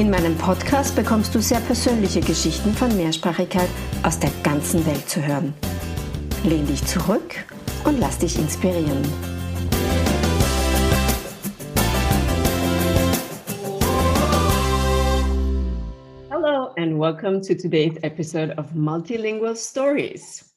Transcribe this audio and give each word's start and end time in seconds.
In 0.00 0.08
meinem 0.08 0.34
Podcast 0.38 0.96
bekommst 0.96 1.34
du 1.34 1.42
sehr 1.42 1.60
persönliche 1.60 2.20
Geschichten 2.20 2.72
von 2.72 2.96
Mehrsprachigkeit 2.96 3.68
aus 4.02 4.18
der 4.18 4.30
ganzen 4.42 4.86
Welt 4.86 5.06
zu 5.06 5.22
hören. 5.22 5.52
Lehn 6.42 6.66
dich 6.66 6.82
zurück 6.86 7.34
und 7.84 8.00
lass 8.00 8.18
dich 8.18 8.38
inspirieren. 8.38 9.02
Hello 16.30 16.72
and 16.78 16.98
welcome 16.98 17.42
to 17.42 17.54
today's 17.54 17.98
episode 18.02 18.54
of 18.56 18.74
Multilingual 18.74 19.54
Stories. 19.54 20.50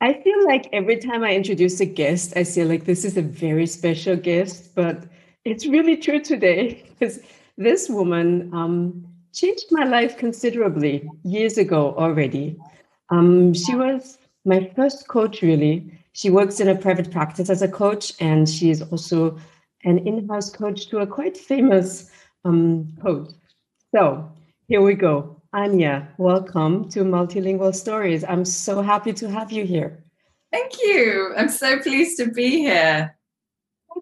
I 0.00 0.14
feel 0.22 0.46
like 0.46 0.68
every 0.72 1.00
time 1.00 1.24
I 1.24 1.34
introduce 1.34 1.80
a 1.80 1.86
guest, 1.86 2.36
I 2.36 2.44
feel 2.44 2.68
like 2.68 2.84
this 2.84 3.04
is 3.04 3.16
a 3.16 3.22
very 3.22 3.66
special 3.66 4.16
guest, 4.16 4.76
but 4.76 5.08
it's 5.44 5.66
really 5.66 5.96
true 5.96 6.20
today 6.20 6.84
because 7.00 7.18
this 7.60 7.90
woman 7.90 8.50
um, 8.54 9.06
changed 9.34 9.66
my 9.70 9.84
life 9.84 10.16
considerably 10.16 11.06
years 11.24 11.58
ago 11.58 11.94
already. 11.98 12.56
Um, 13.10 13.52
she 13.52 13.74
was 13.74 14.16
my 14.46 14.72
first 14.74 15.06
coach, 15.08 15.42
really. 15.42 15.92
She 16.12 16.30
works 16.30 16.58
in 16.58 16.68
a 16.68 16.74
private 16.74 17.10
practice 17.10 17.50
as 17.50 17.60
a 17.60 17.68
coach, 17.68 18.14
and 18.18 18.48
she 18.48 18.70
is 18.70 18.80
also 18.80 19.38
an 19.84 19.98
in 19.98 20.26
house 20.26 20.50
coach 20.50 20.88
to 20.88 21.00
a 21.00 21.06
quite 21.06 21.36
famous 21.36 22.10
um, 22.46 22.96
coach. 23.02 23.28
So 23.94 24.32
here 24.66 24.80
we 24.80 24.94
go. 24.94 25.36
Anya, 25.52 26.08
welcome 26.16 26.88
to 26.90 27.00
Multilingual 27.00 27.74
Stories. 27.74 28.24
I'm 28.24 28.46
so 28.46 28.80
happy 28.80 29.12
to 29.12 29.30
have 29.30 29.52
you 29.52 29.66
here. 29.66 30.02
Thank 30.50 30.80
you. 30.82 31.34
I'm 31.36 31.50
so 31.50 31.78
pleased 31.78 32.16
to 32.20 32.30
be 32.30 32.50
here. 32.60 33.14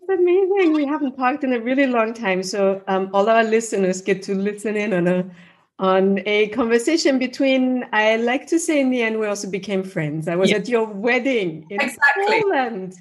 Amazing. 0.09 0.73
We 0.73 0.87
haven't 0.87 1.17
talked 1.17 1.45
in 1.45 1.53
a 1.53 1.61
really 1.61 1.87
long 1.87 2.15
time, 2.15 2.43
so 2.43 2.83
um, 2.89 3.11
all 3.13 3.29
our 3.29 3.45
listeners 3.45 4.01
get 4.01 4.23
to 4.23 4.35
listen 4.35 4.75
in 4.75 4.95
on 4.95 5.07
a 5.07 5.31
on 5.79 6.21
a 6.25 6.49
conversation 6.49 7.19
between. 7.19 7.85
I 7.93 8.17
like 8.17 8.47
to 8.47 8.59
say, 8.59 8.81
in 8.81 8.91
the 8.91 9.03
end, 9.03 9.19
we 9.21 9.27
also 9.27 9.51
became 9.51 9.85
friends. 9.85 10.27
I 10.27 10.35
was 10.35 10.51
at 10.51 10.67
your 10.69 10.87
wedding 10.87 11.67
in 11.69 11.81
exactly. 11.81 12.43
Poland. 12.43 12.95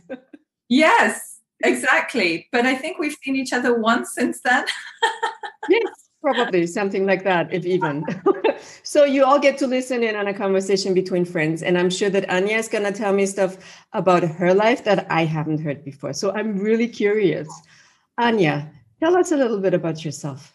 yes, 0.68 1.40
exactly. 1.64 2.50
But 2.52 2.66
I 2.66 2.76
think 2.76 3.00
we've 3.00 3.16
seen 3.24 3.38
each 3.38 3.54
other 3.54 3.80
once 3.80 4.14
since 4.14 4.42
then. 4.42 4.66
yes, 5.70 6.07
Probably 6.22 6.66
something 6.66 7.06
like 7.06 7.24
that, 7.24 7.54
if 7.54 7.66
even. 7.66 8.04
so 8.84 9.06
you 9.06 9.24
all 9.24 9.40
get 9.40 9.58
to 9.60 9.68
listen 9.68 10.04
in 10.04 10.16
on 10.16 10.28
a 10.28 10.34
conversation 10.34 10.94
between 10.94 11.26
friends. 11.26 11.62
And 11.62 11.78
I'm 11.78 11.90
sure 11.90 12.10
that 12.10 12.30
Anya 12.30 12.58
is 12.58 12.68
to 12.70 12.92
tell 12.92 13.14
me 13.14 13.26
stuff 13.26 13.58
about 13.94 14.24
her 14.24 14.54
life 14.54 14.84
that 14.86 15.06
I 15.12 15.26
haven't 15.26 15.60
heard 15.60 15.84
before. 15.86 16.14
So 16.14 16.32
I'm 16.34 16.58
really 16.58 16.88
curious. 16.88 17.48
Anya, 18.18 18.72
tell 19.00 19.16
us 19.16 19.32
a 19.32 19.38
little 19.38 19.60
bit 19.60 19.74
about 19.74 20.04
yourself. 20.04 20.54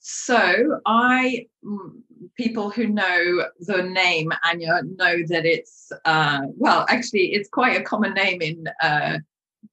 So 0.00 0.80
I, 0.86 1.46
people 2.36 2.70
who 2.70 2.86
know 2.86 3.46
the 3.60 3.82
name 3.82 4.32
Anya 4.44 4.82
know 4.96 5.16
that 5.28 5.44
it's, 5.46 5.92
uh, 6.04 6.40
well, 6.56 6.86
actually, 6.88 7.32
it's 7.34 7.48
quite 7.48 7.80
a 7.80 7.82
common 7.82 8.14
name 8.14 8.42
in 8.42 8.64
uh, 8.82 9.18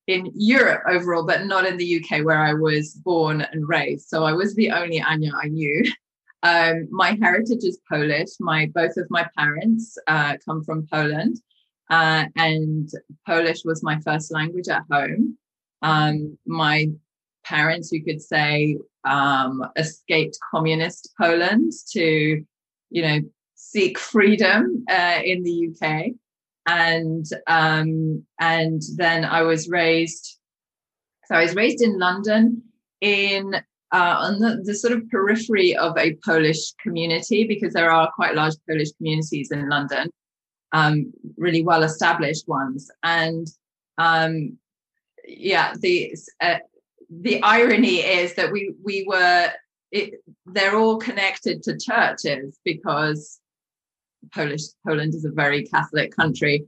in 0.08 0.32
Europe 0.34 0.84
overall, 0.88 1.26
but 1.26 1.46
not 1.46 1.66
in 1.66 1.78
the 1.78 2.02
UK 2.02 2.24
where 2.26 2.40
I 2.40 2.54
was 2.54 2.94
born 2.94 3.42
and 3.42 3.68
raised. 3.68 4.08
So 4.08 4.24
I 4.24 4.34
was 4.34 4.56
the 4.56 4.72
only 4.72 5.02
Anya 5.02 5.32
I 5.42 5.48
knew. 5.48 5.84
Um, 6.44 6.88
my 6.92 7.18
heritage 7.20 7.64
is 7.64 7.80
Polish. 7.90 8.30
My 8.40 8.68
both 8.74 8.96
of 8.96 9.08
my 9.10 9.28
parents 9.36 9.98
uh, 10.06 10.36
come 10.46 10.64
from 10.64 10.88
Poland, 10.90 11.42
uh, 11.90 12.26
and 12.36 12.88
Polish 13.26 13.66
was 13.66 13.82
my 13.82 14.00
first 14.02 14.32
language 14.32 14.68
at 14.68 14.84
home. 14.90 15.36
Um, 15.82 16.38
my 16.46 16.92
parents, 17.44 17.92
you 17.92 18.04
could 18.04 18.22
say, 18.22 18.78
um, 19.04 19.66
escaped 19.78 20.38
communist 20.52 21.10
Poland 21.20 21.72
to, 21.94 22.46
you 22.92 23.02
know, 23.02 23.20
seek 23.56 23.98
freedom 23.98 24.86
uh, 24.90 25.20
in 25.24 25.42
the 25.42 25.70
UK 25.70 26.12
and 26.68 27.26
um, 27.48 28.24
and 28.40 28.82
then 28.98 29.26
I 29.26 29.42
was 29.42 29.70
raised. 29.70 30.38
So 31.26 31.36
I 31.36 31.42
was 31.42 31.56
raised 31.56 31.82
in 31.82 31.98
London, 31.98 32.62
in 33.02 33.56
uh, 33.94 34.16
on 34.20 34.40
the, 34.40 34.62
the, 34.64 34.76
sort 34.76 34.94
of 34.94 35.10
periphery 35.10 35.76
of 35.76 35.98
a 35.98 36.16
Polish 36.26 36.74
community 36.84 37.46
because 37.46 37.74
there 37.74 37.90
are 37.90 38.12
quite 38.16 38.36
large 38.36 38.56
Polish 38.70 38.92
communities 38.98 39.50
in 39.52 39.70
London, 39.70 40.10
um, 40.74 41.14
really 41.38 41.64
well 41.64 41.84
established 41.84 42.48
ones, 42.48 42.92
and 43.04 43.48
um, 43.98 44.58
yeah, 45.26 45.74
the 45.80 46.16
uh, 46.42 46.58
the 47.10 47.42
irony 47.44 47.98
is 48.00 48.36
that 48.36 48.52
we 48.52 48.74
we 48.84 49.06
were 49.08 49.52
it, 49.92 50.16
they're 50.46 50.78
all 50.78 50.98
connected 50.98 51.64
to 51.64 51.78
churches 51.78 52.60
because 52.66 53.40
Polish 54.34 54.64
Poland 54.86 55.16
is 55.16 55.26
a 55.26 55.32
very 55.32 55.66
Catholic 55.66 56.16
country, 56.16 56.66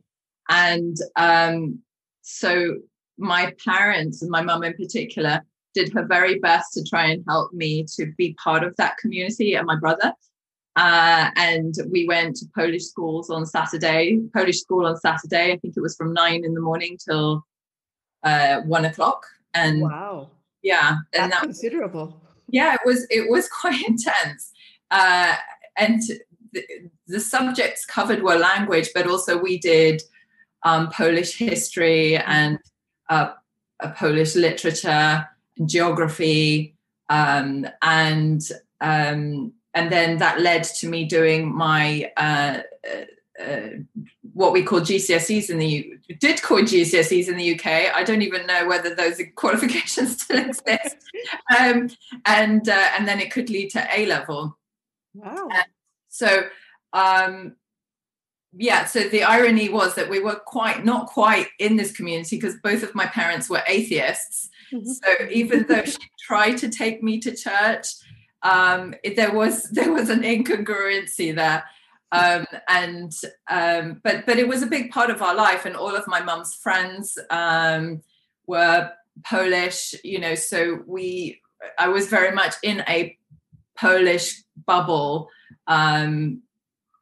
and 0.49 0.97
um, 1.15 1.79
so 2.21 2.75
my 3.17 3.53
parents 3.63 4.21
and 4.21 4.31
my 4.31 4.41
mum 4.41 4.63
in 4.63 4.73
particular 4.73 5.41
did 5.73 5.93
her 5.93 6.05
very 6.05 6.39
best 6.39 6.73
to 6.73 6.83
try 6.83 7.07
and 7.07 7.23
help 7.27 7.53
me 7.53 7.85
to 7.95 8.11
be 8.17 8.35
part 8.43 8.63
of 8.63 8.75
that 8.77 8.97
community 8.97 9.53
and 9.55 9.67
my 9.67 9.75
brother. 9.75 10.13
Uh, 10.75 11.29
and 11.35 11.75
we 11.91 12.07
went 12.07 12.35
to 12.37 12.45
Polish 12.55 12.85
schools 12.85 13.29
on 13.29 13.45
Saturday, 13.45 14.19
Polish 14.33 14.61
school 14.61 14.85
on 14.85 14.97
Saturday. 14.97 15.51
I 15.51 15.57
think 15.57 15.75
it 15.75 15.81
was 15.81 15.95
from 15.95 16.13
nine 16.13 16.45
in 16.45 16.53
the 16.53 16.61
morning 16.61 16.97
till 17.05 17.43
uh, 18.23 18.61
one 18.61 18.85
o'clock. 18.85 19.25
And 19.53 19.81
wow, 19.81 20.29
yeah, 20.61 20.97
and 21.13 21.31
That's 21.31 21.41
that 21.41 21.47
was, 21.47 21.59
considerable. 21.59 22.21
Yeah, 22.47 22.75
it 22.75 22.81
was. 22.85 23.05
It 23.09 23.29
was 23.29 23.49
quite 23.61 23.81
intense. 23.87 24.51
Uh, 24.91 25.35
and 25.77 26.01
the, 26.53 26.63
the 27.07 27.19
subjects 27.19 27.85
covered 27.85 28.23
were 28.23 28.35
language, 28.35 28.89
but 28.93 29.07
also 29.07 29.37
we 29.37 29.57
did 29.57 30.01
um, 30.63 30.89
Polish 30.89 31.37
history 31.37 32.17
and 32.17 32.59
uh, 33.09 33.31
Polish 33.95 34.35
literature 34.35 35.27
and 35.57 35.69
geography, 35.69 36.75
um, 37.09 37.67
and 37.81 38.41
um, 38.81 39.53
and 39.73 39.91
then 39.91 40.17
that 40.17 40.41
led 40.41 40.63
to 40.63 40.87
me 40.87 41.05
doing 41.05 41.53
my 41.53 42.11
uh, 42.17 42.59
uh, 42.87 43.43
uh 43.43 43.69
what 44.33 44.53
we 44.53 44.63
call 44.63 44.81
GCSEs 44.81 45.49
in 45.49 45.59
the 45.59 45.67
U- 45.67 45.99
did 46.19 46.41
call 46.41 46.59
GCSEs 46.59 47.27
in 47.27 47.37
the 47.37 47.53
UK. 47.55 47.93
I 47.93 48.03
don't 48.03 48.21
even 48.21 48.45
know 48.47 48.67
whether 48.67 48.93
those 48.93 49.21
qualifications 49.35 50.21
still 50.21 50.39
exist, 50.39 50.97
um, 51.57 51.89
and 52.25 52.67
uh, 52.67 52.89
and 52.97 53.07
then 53.07 53.19
it 53.19 53.31
could 53.31 53.49
lead 53.49 53.71
to 53.71 53.87
A 53.97 54.05
level. 54.05 54.57
Wow. 55.13 55.49
So 56.09 56.43
um, 56.93 57.55
yeah, 58.57 58.85
so 58.85 59.01
the 59.01 59.23
irony 59.23 59.69
was 59.69 59.95
that 59.95 60.09
we 60.09 60.19
were 60.19 60.35
quite 60.35 60.83
not 60.83 61.07
quite 61.07 61.47
in 61.59 61.75
this 61.75 61.91
community 61.91 62.37
because 62.37 62.55
both 62.63 62.81
of 62.81 62.95
my 62.95 63.05
parents 63.05 63.49
were 63.49 63.61
atheists. 63.67 64.49
Mm-hmm. 64.73 64.89
So 64.89 65.29
even 65.29 65.65
though 65.67 65.83
she 65.83 65.97
tried 66.19 66.57
to 66.57 66.69
take 66.69 67.03
me 67.03 67.19
to 67.19 67.35
church, 67.35 67.87
um, 68.41 68.95
it, 69.03 69.15
there 69.15 69.33
was 69.33 69.63
there 69.71 69.91
was 69.91 70.09
an 70.09 70.21
incongruency 70.21 71.33
there. 71.35 71.63
Um, 72.11 72.47
and 72.67 73.13
um, 73.51 74.01
but 74.03 74.25
but 74.25 74.39
it 74.39 74.47
was 74.47 74.63
a 74.63 74.67
big 74.67 74.89
part 74.89 75.11
of 75.11 75.21
our 75.21 75.35
life, 75.35 75.65
and 75.65 75.75
all 75.75 75.95
of 75.95 76.07
my 76.07 76.21
mum's 76.21 76.55
friends 76.55 77.19
um, 77.29 78.01
were 78.47 78.89
Polish. 79.23 79.93
You 80.03 80.19
know, 80.19 80.33
so 80.33 80.79
we 80.87 81.39
I 81.77 81.89
was 81.89 82.07
very 82.07 82.33
much 82.33 82.55
in 82.63 82.83
a 82.87 83.15
Polish 83.77 84.41
bubble, 84.65 85.29
um, 85.67 86.41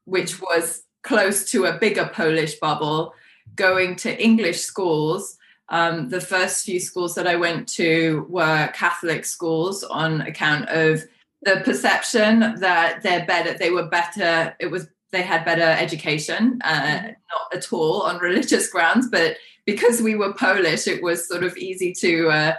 which 0.05 0.41
was 0.41 0.83
close 1.03 1.49
to 1.51 1.65
a 1.65 1.77
bigger 1.77 2.09
Polish 2.13 2.55
bubble, 2.55 3.13
going 3.55 3.95
to 3.97 4.21
English 4.21 4.61
schools. 4.61 5.37
Um, 5.69 6.09
the 6.09 6.21
first 6.21 6.65
few 6.65 6.79
schools 6.79 7.15
that 7.15 7.27
I 7.27 7.35
went 7.35 7.67
to 7.69 8.25
were 8.29 8.69
Catholic 8.73 9.25
schools 9.25 9.83
on 9.83 10.21
account 10.21 10.69
of 10.69 11.03
the 11.41 11.61
perception 11.63 12.39
that 12.59 13.03
they're 13.03 13.25
better, 13.25 13.57
they 13.57 13.69
were 13.69 13.87
better, 13.87 14.55
it 14.59 14.71
was 14.71 14.87
they 15.11 15.21
had 15.21 15.45
better 15.45 15.61
education, 15.61 16.59
uh, 16.63 16.81
mm-hmm. 16.81 17.07
not 17.07 17.53
at 17.53 17.71
all 17.71 18.01
on 18.01 18.19
religious 18.19 18.69
grounds, 18.73 19.09
but 19.09 19.37
because 19.65 20.01
we 20.01 20.15
were 20.15 20.33
Polish, 20.33 20.87
it 20.87 21.01
was 21.01 21.27
sort 21.27 21.43
of 21.43 21.55
easy 21.57 21.93
to 21.93 22.29
uh, 22.29 22.53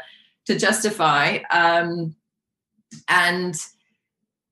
to 0.46 0.58
justify. 0.58 1.38
Um, 1.50 2.14
and 3.08 3.54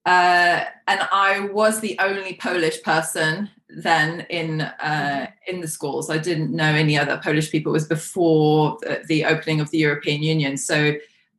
uh, 0.07 0.65
and 0.87 1.01
I 1.11 1.41
was 1.53 1.81
the 1.81 1.99
only 1.99 2.35
Polish 2.35 2.81
person 2.83 3.51
then 3.69 4.21
in 4.31 4.61
uh, 4.61 4.73
mm-hmm. 4.81 5.55
in 5.55 5.61
the 5.61 5.69
schools. 5.69 6.09
I 6.09 6.19
didn't 6.19 6.53
know 6.53 6.65
any 6.65 6.97
other 6.97 7.21
Polish 7.23 7.51
people. 7.51 7.73
It 7.73 7.75
was 7.75 7.89
before 7.89 8.79
the, 8.83 9.03
the 9.09 9.25
opening 9.25 9.61
of 9.61 9.71
the 9.71 9.79
European 9.79 10.23
Union, 10.23 10.57
so 10.57 10.93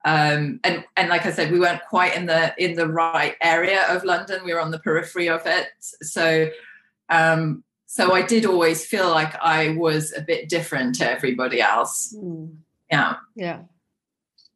um, 0.04 0.60
and 0.66 0.84
and 0.98 1.10
like 1.10 1.26
I 1.26 1.32
said, 1.32 1.50
we 1.50 1.62
weren't 1.62 1.82
quite 1.90 2.16
in 2.16 2.26
the 2.26 2.54
in 2.62 2.76
the 2.76 2.88
right 2.88 3.36
area 3.42 3.88
of 3.88 4.04
London. 4.04 4.42
We 4.44 4.54
were 4.54 4.60
on 4.60 4.72
the 4.72 4.80
periphery 4.80 5.30
of 5.30 5.44
it, 5.46 5.68
so 5.80 6.50
um, 7.08 7.64
so 7.86 8.14
I 8.14 8.22
did 8.22 8.46
always 8.46 8.86
feel 8.86 9.10
like 9.10 9.34
I 9.42 9.70
was 9.70 10.12
a 10.12 10.22
bit 10.22 10.50
different 10.50 10.96
to 10.96 11.10
everybody 11.10 11.62
else. 11.62 12.14
Mm. 12.14 12.58
Yeah, 12.92 13.16
yeah. 13.34 13.60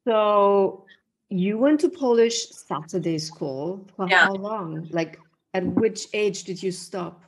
So 0.05 0.85
you 1.31 1.57
went 1.57 1.79
to 1.79 1.89
Polish 1.89 2.49
Saturday 2.49 3.17
school 3.17 3.87
for 3.95 4.07
yeah. 4.07 4.25
how 4.25 4.33
long? 4.33 4.87
Like, 4.91 5.17
at 5.53 5.65
which 5.65 6.07
age 6.13 6.43
did 6.43 6.61
you 6.61 6.71
stop? 6.71 7.23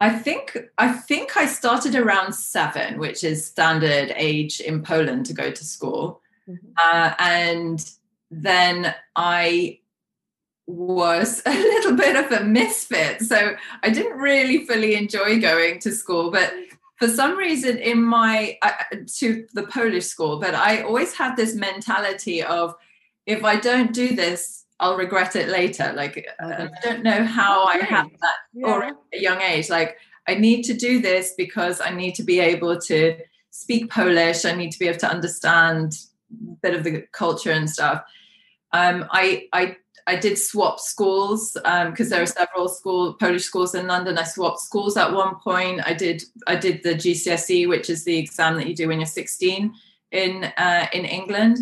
I 0.00 0.10
think 0.10 0.58
I 0.78 0.92
think 0.92 1.36
I 1.36 1.46
started 1.46 1.94
around 1.94 2.34
seven, 2.34 2.98
which 2.98 3.22
is 3.22 3.46
standard 3.46 4.12
age 4.16 4.60
in 4.60 4.82
Poland 4.82 5.26
to 5.26 5.32
go 5.34 5.50
to 5.50 5.64
school, 5.64 6.20
mm-hmm. 6.48 6.66
uh, 6.82 7.14
and 7.18 7.84
then 8.30 8.94
I 9.14 9.78
was 10.66 11.42
a 11.46 11.52
little 11.52 11.96
bit 11.96 12.16
of 12.16 12.32
a 12.32 12.44
misfit. 12.44 13.20
So 13.22 13.56
I 13.82 13.90
didn't 13.90 14.18
really 14.18 14.66
fully 14.66 14.94
enjoy 14.94 15.40
going 15.40 15.78
to 15.80 15.92
school, 15.92 16.30
but 16.30 16.52
for 16.96 17.08
some 17.08 17.36
reason 17.36 17.78
in 17.78 18.02
my 18.02 18.58
uh, 18.62 18.72
to 19.18 19.46
the 19.52 19.64
Polish 19.64 20.06
school, 20.06 20.40
but 20.40 20.54
I 20.54 20.82
always 20.82 21.14
had 21.14 21.36
this 21.36 21.54
mentality 21.54 22.42
of 22.42 22.74
if 23.26 23.44
I 23.44 23.56
don't 23.56 23.92
do 23.92 24.14
this, 24.14 24.64
I'll 24.80 24.96
regret 24.96 25.36
it 25.36 25.48
later. 25.48 25.92
Like 25.94 26.26
okay. 26.42 26.68
I 26.68 26.68
don't 26.82 27.02
know 27.02 27.24
how 27.24 27.68
okay. 27.68 27.80
I 27.80 27.84
had 27.84 28.06
that 28.20 28.36
yeah. 28.52 28.66
or 28.66 28.84
at 28.84 28.96
a 29.12 29.20
young 29.20 29.40
age. 29.40 29.70
Like 29.70 29.96
I 30.26 30.34
need 30.34 30.64
to 30.64 30.74
do 30.74 31.00
this 31.00 31.34
because 31.36 31.80
I 31.80 31.90
need 31.90 32.14
to 32.16 32.22
be 32.22 32.40
able 32.40 32.78
to 32.80 33.16
speak 33.50 33.90
Polish. 33.90 34.44
I 34.44 34.54
need 34.54 34.72
to 34.72 34.78
be 34.78 34.88
able 34.88 34.98
to 34.98 35.10
understand 35.10 35.94
a 36.32 36.56
bit 36.62 36.74
of 36.74 36.84
the 36.84 37.04
culture 37.12 37.52
and 37.52 37.70
stuff. 37.70 38.02
Um, 38.72 39.06
I 39.10 39.46
I 39.52 39.76
I 40.06 40.16
did 40.16 40.38
swap 40.38 40.80
schools 40.80 41.52
because 41.52 42.00
um, 42.00 42.08
there 42.08 42.22
are 42.22 42.26
several 42.26 42.68
school 42.68 43.14
Polish 43.14 43.44
schools 43.44 43.74
in 43.74 43.86
London. 43.86 44.18
I 44.18 44.24
swapped 44.24 44.60
schools 44.60 44.96
at 44.96 45.12
one 45.12 45.36
point. 45.36 45.80
I 45.86 45.94
did 45.94 46.22
I 46.46 46.56
did 46.56 46.82
the 46.82 46.94
GCSE, 46.94 47.68
which 47.68 47.88
is 47.88 48.04
the 48.04 48.18
exam 48.18 48.56
that 48.56 48.66
you 48.66 48.74
do 48.74 48.88
when 48.88 48.98
you're 48.98 49.06
16 49.06 49.72
in 50.10 50.44
uh, 50.56 50.86
in 50.92 51.04
England. 51.04 51.58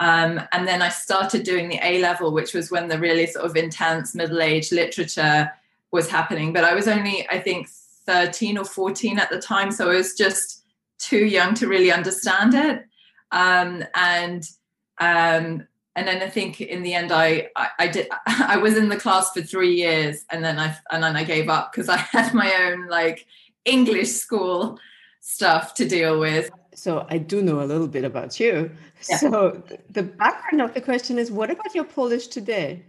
Um, 0.00 0.40
and 0.52 0.66
then 0.66 0.82
I 0.82 0.88
started 0.88 1.44
doing 1.44 1.68
the 1.68 1.78
A 1.82 2.00
level, 2.00 2.32
which 2.32 2.52
was 2.52 2.70
when 2.70 2.88
the 2.88 2.98
really 2.98 3.26
sort 3.26 3.44
of 3.44 3.56
intense 3.56 4.14
middle 4.14 4.40
age 4.40 4.72
literature 4.72 5.50
was 5.92 6.10
happening. 6.10 6.52
But 6.52 6.64
I 6.64 6.74
was 6.74 6.88
only, 6.88 7.28
I 7.28 7.38
think, 7.38 7.68
13 8.06 8.58
or 8.58 8.64
14 8.64 9.18
at 9.18 9.30
the 9.30 9.40
time. 9.40 9.70
So 9.70 9.90
I 9.90 9.96
was 9.96 10.14
just 10.14 10.64
too 10.98 11.24
young 11.24 11.54
to 11.54 11.68
really 11.68 11.92
understand 11.92 12.54
it. 12.54 12.84
Um, 13.30 13.84
and 13.94 14.44
um, 14.98 15.66
and 15.96 16.08
then 16.08 16.22
I 16.22 16.28
think 16.28 16.60
in 16.60 16.82
the 16.82 16.94
end 16.94 17.12
I, 17.12 17.48
I, 17.56 17.68
I 17.80 17.88
did 17.88 18.08
I 18.26 18.56
was 18.56 18.76
in 18.76 18.88
the 18.88 18.96
class 18.96 19.32
for 19.32 19.42
three 19.42 19.74
years 19.74 20.24
and 20.30 20.44
then 20.44 20.58
I 20.58 20.76
and 20.90 21.02
then 21.02 21.16
I 21.16 21.24
gave 21.24 21.48
up 21.48 21.72
because 21.72 21.88
I 21.88 21.96
had 22.12 22.34
my 22.34 22.52
own 22.64 22.88
like 22.88 23.26
English 23.64 24.10
school 24.10 24.78
stuff 25.20 25.74
to 25.74 25.88
deal 25.88 26.20
with. 26.20 26.50
So 26.74 27.06
I 27.08 27.18
do 27.18 27.42
know 27.42 27.62
a 27.62 27.64
little 27.66 27.88
bit 27.88 28.04
about 28.04 28.38
you. 28.40 28.70
Yeah. 29.08 29.16
So 29.18 29.62
the 29.90 30.02
background 30.02 30.62
of 30.62 30.74
the 30.74 30.80
question 30.80 31.18
is 31.18 31.30
what 31.30 31.50
about 31.50 31.74
your 31.74 31.84
Polish 31.84 32.28
today? 32.28 32.84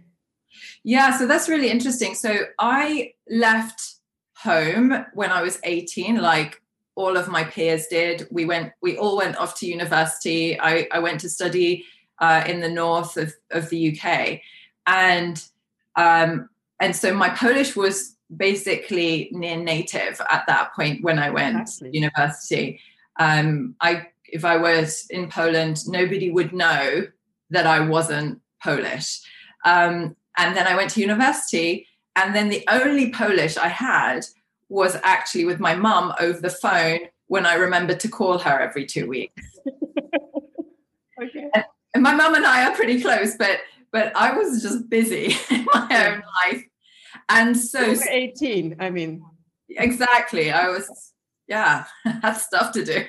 Yeah, 0.84 1.16
so 1.18 1.26
that's 1.26 1.48
really 1.48 1.70
interesting. 1.70 2.14
So 2.14 2.38
I 2.58 3.12
left 3.28 3.96
home 4.36 5.04
when 5.14 5.30
I 5.30 5.42
was 5.42 5.58
18, 5.64 6.16
like 6.16 6.60
all 6.94 7.16
of 7.16 7.28
my 7.28 7.44
peers 7.44 7.86
did. 7.88 8.26
We 8.30 8.44
went, 8.44 8.72
we 8.80 8.96
all 8.96 9.16
went 9.16 9.36
off 9.36 9.58
to 9.60 9.66
university. 9.66 10.58
I, 10.58 10.88
I 10.92 10.98
went 10.98 11.20
to 11.20 11.28
study 11.28 11.84
uh, 12.18 12.44
in 12.46 12.60
the 12.60 12.70
north 12.70 13.16
of, 13.16 13.34
of 13.50 13.68
the 13.68 13.98
UK. 13.98 14.40
And 14.86 15.42
um, 15.96 16.48
and 16.80 16.94
so 16.94 17.14
my 17.14 17.30
Polish 17.30 17.74
was 17.74 18.16
basically 18.34 19.28
near 19.32 19.56
native 19.56 20.20
at 20.30 20.46
that 20.46 20.74
point 20.74 21.02
when 21.02 21.18
I 21.18 21.30
went 21.30 21.68
to 21.78 21.88
university. 21.90 22.80
Um, 23.18 23.74
I 23.80 24.08
if 24.24 24.44
I 24.44 24.56
was 24.56 25.06
in 25.10 25.28
Poland, 25.28 25.88
nobody 25.88 26.30
would 26.30 26.52
know 26.52 27.06
that 27.50 27.66
I 27.66 27.80
wasn't 27.80 28.40
Polish. 28.62 29.20
Um, 29.64 30.16
and 30.36 30.56
then 30.56 30.66
I 30.66 30.76
went 30.76 30.90
to 30.90 31.00
university, 31.00 31.86
and 32.16 32.34
then 32.34 32.48
the 32.48 32.64
only 32.68 33.10
Polish 33.10 33.56
I 33.56 33.68
had 33.68 34.26
was 34.68 34.96
actually 35.02 35.44
with 35.44 35.60
my 35.60 35.74
mum 35.74 36.12
over 36.18 36.40
the 36.40 36.50
phone 36.50 37.00
when 37.28 37.46
I 37.46 37.54
remembered 37.54 38.00
to 38.00 38.08
call 38.08 38.38
her 38.38 38.60
every 38.60 38.84
two 38.84 39.06
weeks. 39.06 39.42
okay. 41.22 41.50
And, 41.54 41.64
and 41.94 42.02
my 42.02 42.14
mum 42.14 42.34
and 42.34 42.44
I 42.44 42.68
are 42.68 42.74
pretty 42.74 43.00
close, 43.00 43.36
but 43.36 43.60
but 43.92 44.14
I 44.16 44.36
was 44.36 44.60
just 44.62 44.90
busy 44.90 45.34
in 45.50 45.66
my 45.72 46.06
own 46.06 46.22
life. 46.44 46.64
And 47.28 47.56
so 47.56 47.80
you 47.80 48.00
18, 48.08 48.76
I 48.78 48.90
mean. 48.90 49.24
Exactly. 49.70 50.50
I 50.50 50.68
was, 50.68 51.12
yeah, 51.48 51.84
had 52.04 52.34
stuff 52.34 52.72
to 52.72 52.84
do. 52.84 53.04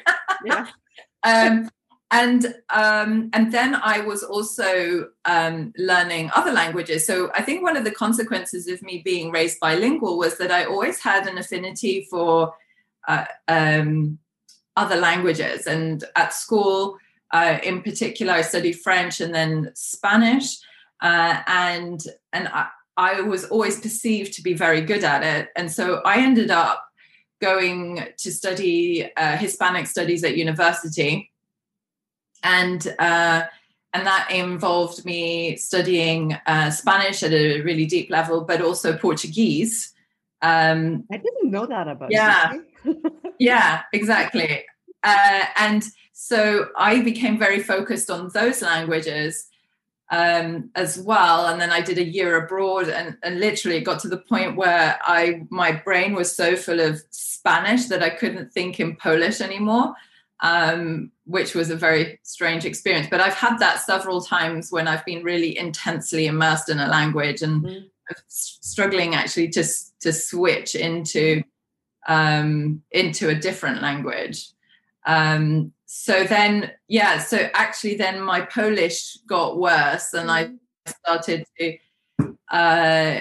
yeah. 0.46 0.68
um, 1.24 1.70
and 2.10 2.56
um, 2.70 3.30
and 3.34 3.52
then 3.52 3.76
I 3.76 4.00
was 4.00 4.24
also 4.24 5.10
um, 5.26 5.74
learning 5.78 6.32
other 6.34 6.54
languages. 6.54 7.06
So 7.06 7.32
I 7.36 7.42
think 7.42 7.64
one 7.64 7.76
of 7.76 7.84
the 7.84 7.92
consequences 7.92 8.68
of 8.68 8.82
me 8.82 9.02
being 9.04 9.30
raised 9.30 9.60
bilingual 9.60 10.18
was 10.18 10.38
that 10.38 10.52
I 10.52 10.66
always 10.66 11.02
had 11.02 11.28
an 11.28 11.38
affinity 11.38 12.08
for 12.10 12.54
uh, 13.08 13.26
um, 13.50 14.20
other 14.78 14.96
languages. 14.96 15.68
And 15.68 16.04
at 16.16 16.34
school, 16.34 16.98
uh, 17.32 17.58
in 17.62 17.82
particular, 17.82 18.34
I 18.34 18.42
studied 18.42 18.80
French 18.80 19.20
and 19.20 19.36
then 19.36 19.72
Spanish, 19.74 20.60
uh, 21.02 21.42
and 21.46 22.02
and 22.32 22.48
I, 22.48 22.68
I, 22.96 23.22
was 23.22 23.46
always 23.46 23.82
perceived 23.82 24.34
to 24.34 24.42
be 24.42 24.54
very 24.54 24.80
good 24.80 25.04
at 25.04 25.24
it. 25.24 25.50
And 25.58 25.70
so 25.70 26.02
I 26.06 26.20
ended 26.20 26.52
up 26.52 26.87
going 27.42 28.08
to 28.18 28.32
study 28.32 29.12
uh, 29.16 29.38
Hispanic 29.38 29.88
studies 29.88 30.24
at 30.24 30.38
university, 30.38 31.32
and 32.44 32.96
uh, 33.00 33.44
and 33.94 34.06
that 34.06 34.30
involved 34.32 35.06
me 35.06 35.58
studying 35.58 36.38
uh, 36.46 36.70
Spanish 36.70 37.24
at 37.24 37.34
a 37.34 37.62
really 37.62 37.86
deep 37.86 38.10
level, 38.10 38.42
but 38.42 38.62
also 38.62 38.98
Portuguese. 38.98 39.94
Um, 40.42 41.06
I 41.12 41.18
didn't 41.18 41.52
know 41.52 41.66
that 41.66 41.88
about 41.88 42.12
yeah, 42.12 42.54
yeah, 43.40 43.84
exactly. 43.94 44.66
Uh, 45.04 45.46
and 45.58 45.84
so 46.14 46.68
I 46.76 47.02
became 47.02 47.38
very 47.38 47.62
focused 47.62 48.10
on 48.10 48.30
those 48.34 48.62
languages 48.62 49.48
um, 50.10 50.70
as 50.76 50.98
well. 50.98 51.48
And 51.48 51.60
then 51.60 51.72
I 51.72 51.82
did 51.82 51.98
a 51.98 52.04
year 52.04 52.44
abroad, 52.44 52.88
and, 52.88 53.18
and 53.24 53.40
literally 53.40 53.78
it 53.78 53.84
got 53.84 54.00
to 54.02 54.08
the 54.08 54.18
point 54.18 54.56
where 54.56 55.00
I 55.04 55.42
my 55.50 55.72
brain 55.72 56.14
was 56.14 56.36
so 56.36 56.56
full 56.56 56.80
of 56.80 57.02
Spanish 57.12 57.86
that 57.86 58.04
I 58.04 58.10
couldn't 58.10 58.54
think 58.54 58.80
in 58.80 58.96
Polish 58.96 59.42
anymore, 59.42 59.94
um, 60.42 61.12
which 61.26 61.56
was 61.56 61.70
a 61.70 61.76
very 61.76 62.20
strange 62.24 62.66
experience. 62.66 63.08
But 63.10 63.22
I've 63.22 63.34
had 63.34 63.58
that 63.60 63.82
several 63.82 64.22
times 64.22 64.72
when 64.72 64.88
I've 64.88 65.06
been 65.06 65.24
really 65.24 65.58
intensely 65.58 66.28
immersed 66.28 66.70
in 66.70 66.80
a 66.80 66.88
language 66.88 67.42
and 67.42 67.64
mm-hmm. 67.64 67.86
struggling 68.28 69.16
actually 69.16 69.50
to 69.50 69.64
to 70.00 70.14
switch 70.14 70.76
into 70.76 71.44
um, 72.08 72.82
into 72.92 73.30
a 73.30 73.36
different 73.36 73.82
language. 73.82 74.48
Um, 75.06 75.74
so 75.88 76.26
then 76.26 76.70
yeah 76.90 77.18
so 77.18 77.50
actually 77.54 77.96
then 77.96 78.22
my 78.22 78.42
polish 78.42 79.18
got 79.26 79.58
worse 79.58 80.14
and 80.14 80.30
i 80.30 80.44
mm-hmm. 80.44 80.56
started 80.86 81.46
to 81.58 81.78
uh, 82.52 83.20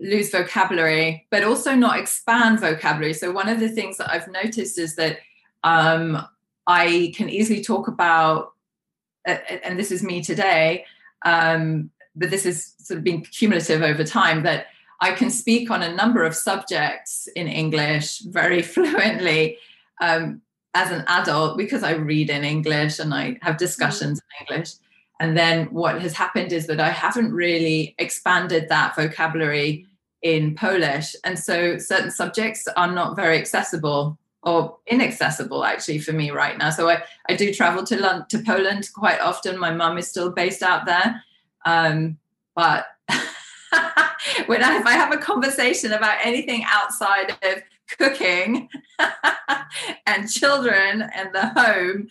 lose 0.00 0.30
vocabulary 0.30 1.26
but 1.30 1.44
also 1.44 1.74
not 1.74 1.98
expand 1.98 2.58
vocabulary 2.58 3.12
so 3.12 3.30
one 3.30 3.50
of 3.50 3.60
the 3.60 3.68
things 3.68 3.98
that 3.98 4.10
i've 4.10 4.28
noticed 4.28 4.78
is 4.78 4.96
that 4.96 5.18
um, 5.62 6.26
i 6.66 7.12
can 7.14 7.28
easily 7.28 7.62
talk 7.62 7.86
about 7.86 8.54
uh, 9.28 9.36
and 9.62 9.78
this 9.78 9.92
is 9.92 10.02
me 10.02 10.22
today 10.22 10.84
um, 11.26 11.90
but 12.16 12.30
this 12.30 12.44
has 12.44 12.74
sort 12.78 12.96
of 12.96 13.04
been 13.04 13.20
cumulative 13.20 13.82
over 13.82 14.04
time 14.04 14.42
that 14.42 14.68
i 15.02 15.12
can 15.12 15.28
speak 15.28 15.70
on 15.70 15.82
a 15.82 15.94
number 15.94 16.24
of 16.24 16.34
subjects 16.34 17.28
in 17.36 17.46
english 17.46 18.20
very 18.20 18.62
fluently 18.72 19.58
um, 20.00 20.40
as 20.74 20.90
an 20.90 21.04
adult 21.08 21.58
because 21.58 21.82
I 21.82 21.92
read 21.92 22.30
in 22.30 22.44
English 22.44 22.98
and 22.98 23.12
I 23.12 23.38
have 23.42 23.56
discussions 23.56 24.20
mm-hmm. 24.20 24.44
in 24.44 24.54
English. 24.54 24.74
And 25.20 25.36
then 25.36 25.66
what 25.66 26.00
has 26.00 26.14
happened 26.14 26.52
is 26.52 26.66
that 26.68 26.80
I 26.80 26.88
haven't 26.88 27.32
really 27.32 27.94
expanded 27.98 28.68
that 28.68 28.96
vocabulary 28.96 29.86
in 30.22 30.54
Polish. 30.54 31.14
And 31.24 31.38
so 31.38 31.78
certain 31.78 32.10
subjects 32.10 32.66
are 32.76 32.90
not 32.90 33.16
very 33.16 33.38
accessible 33.38 34.18
or 34.42 34.78
inaccessible 34.86 35.64
actually 35.64 35.98
for 35.98 36.12
me 36.12 36.30
right 36.30 36.56
now. 36.56 36.70
So 36.70 36.88
I, 36.88 37.02
I 37.28 37.36
do 37.36 37.52
travel 37.52 37.84
to 37.84 38.00
London, 38.00 38.26
to 38.30 38.42
Poland 38.42 38.88
quite 38.94 39.20
often. 39.20 39.58
My 39.58 39.70
mum 39.70 39.98
is 39.98 40.08
still 40.08 40.30
based 40.30 40.62
out 40.62 40.86
there. 40.86 41.22
Um, 41.66 42.16
but 42.54 42.86
when 44.46 44.62
I, 44.64 44.78
if 44.78 44.86
I 44.86 44.92
have 44.92 45.12
a 45.12 45.18
conversation 45.18 45.92
about 45.92 46.18
anything 46.24 46.64
outside 46.66 47.30
of 47.42 47.62
cooking 47.98 48.68
and 50.06 50.30
children 50.30 51.02
and 51.14 51.34
the 51.34 51.48
home, 51.48 52.08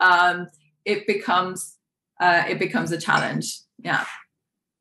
um, 0.00 0.48
it 0.84 1.06
becomes 1.06 1.76
uh, 2.20 2.44
it 2.48 2.58
becomes 2.58 2.92
a 2.92 2.98
challenge. 2.98 3.60
Yeah. 3.78 4.04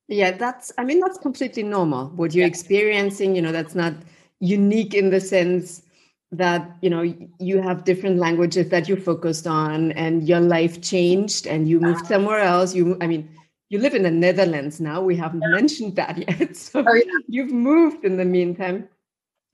Yeah, 0.08 0.32
that's. 0.32 0.72
I 0.78 0.84
mean, 0.84 1.00
that's 1.00 1.18
completely 1.18 1.64
normal. 1.64 2.10
What 2.10 2.34
you're 2.34 2.46
yeah. 2.46 2.50
experiencing, 2.50 3.36
you 3.36 3.42
know, 3.42 3.52
that's 3.52 3.76
not 3.76 3.94
unique 4.40 4.94
in 4.94 5.10
the 5.10 5.22
sense 5.22 5.84
that 6.32 6.78
you 6.82 6.90
know 6.90 7.02
you 7.40 7.62
have 7.62 7.84
different 7.84 8.18
languages 8.18 8.70
that 8.70 8.88
you 8.88 8.96
focused 8.96 9.46
on 9.46 9.92
and 9.94 10.28
your 10.28 10.40
life 10.40 10.82
changed 10.82 11.46
and 11.46 11.68
you 11.68 11.80
moved 11.80 12.06
somewhere 12.08 12.40
else 12.40 12.74
you 12.74 12.98
i 13.02 13.08
mean 13.08 13.30
you 13.70 13.80
live 13.80 13.94
in 13.94 14.04
the 14.04 14.12
netherlands 14.12 14.80
now 14.80 15.02
we 15.02 15.16
haven't 15.16 15.44
mentioned 15.52 15.96
that 15.98 16.18
yet 16.40 16.56
so 16.56 16.84
oh, 16.88 16.94
yeah. 16.94 17.04
you've 17.28 17.52
moved 17.52 18.06
in 18.06 18.16
the 18.16 18.24
meantime 18.24 18.88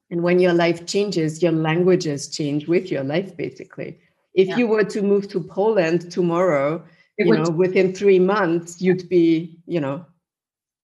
and 0.09 0.21
when 0.23 0.39
your 0.39 0.53
life 0.53 0.85
changes 0.85 1.41
your 1.41 1.51
languages 1.51 2.29
change 2.29 2.67
with 2.67 2.91
your 2.91 3.03
life 3.03 3.35
basically. 3.37 3.99
If 4.33 4.49
yeah. 4.49 4.57
you 4.57 4.67
were 4.67 4.83
to 4.83 5.01
move 5.01 5.27
to 5.29 5.39
poland 5.39 6.11
tomorrow 6.11 6.83
it 7.17 7.27
you 7.27 7.35
know 7.35 7.49
within 7.49 7.93
three 7.93 8.19
months 8.19 8.81
you'd 8.81 9.09
be 9.09 9.57
you 9.65 9.79
know 9.79 10.05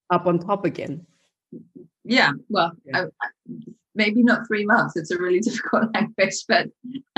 up 0.09 0.27
on 0.27 0.39
top 0.39 0.65
again. 0.65 1.05
Yeah 2.03 2.31
well 2.49 2.71
I, 2.93 3.05
maybe 3.95 4.23
not 4.23 4.47
three 4.47 4.65
months. 4.65 4.95
It's 4.95 5.11
a 5.11 5.17
really 5.17 5.39
difficult 5.47 5.93
language 5.93 6.45
but 6.47 6.69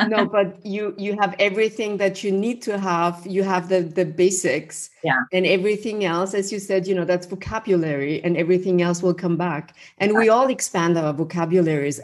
no 0.08 0.25
but 0.38 0.65
you 0.65 0.94
you 0.98 1.17
have 1.20 1.36
everything 1.39 1.98
that 1.98 2.24
you 2.24 2.32
need 2.32 2.62
to 2.63 2.77
have. 2.77 3.25
You 3.25 3.44
have 3.44 3.70
the 3.70 3.82
the 3.82 4.05
basics. 4.05 4.89
Yeah. 5.03 5.22
And 5.32 5.46
everything 5.46 6.05
else 6.05 6.34
as 6.34 6.51
you 6.51 6.60
said 6.60 6.88
you 6.88 6.96
know 6.96 7.05
that's 7.05 7.27
vocabulary 7.27 8.24
and 8.24 8.38
everything 8.38 8.82
else 8.82 9.01
will 9.01 9.13
come 9.13 9.38
back. 9.38 9.75
And 9.98 10.15
we 10.15 10.29
all 10.29 10.48
expand 10.48 10.98
our 10.98 11.13
vocabularies 11.13 12.01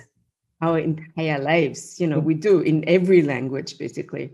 our 0.64 0.78
entire 0.78 1.40
lives 1.40 2.00
you 2.00 2.06
know 2.06 2.20
we 2.20 2.36
do 2.36 2.60
in 2.60 2.88
every 2.88 3.22
language 3.22 3.78
basically. 3.78 4.32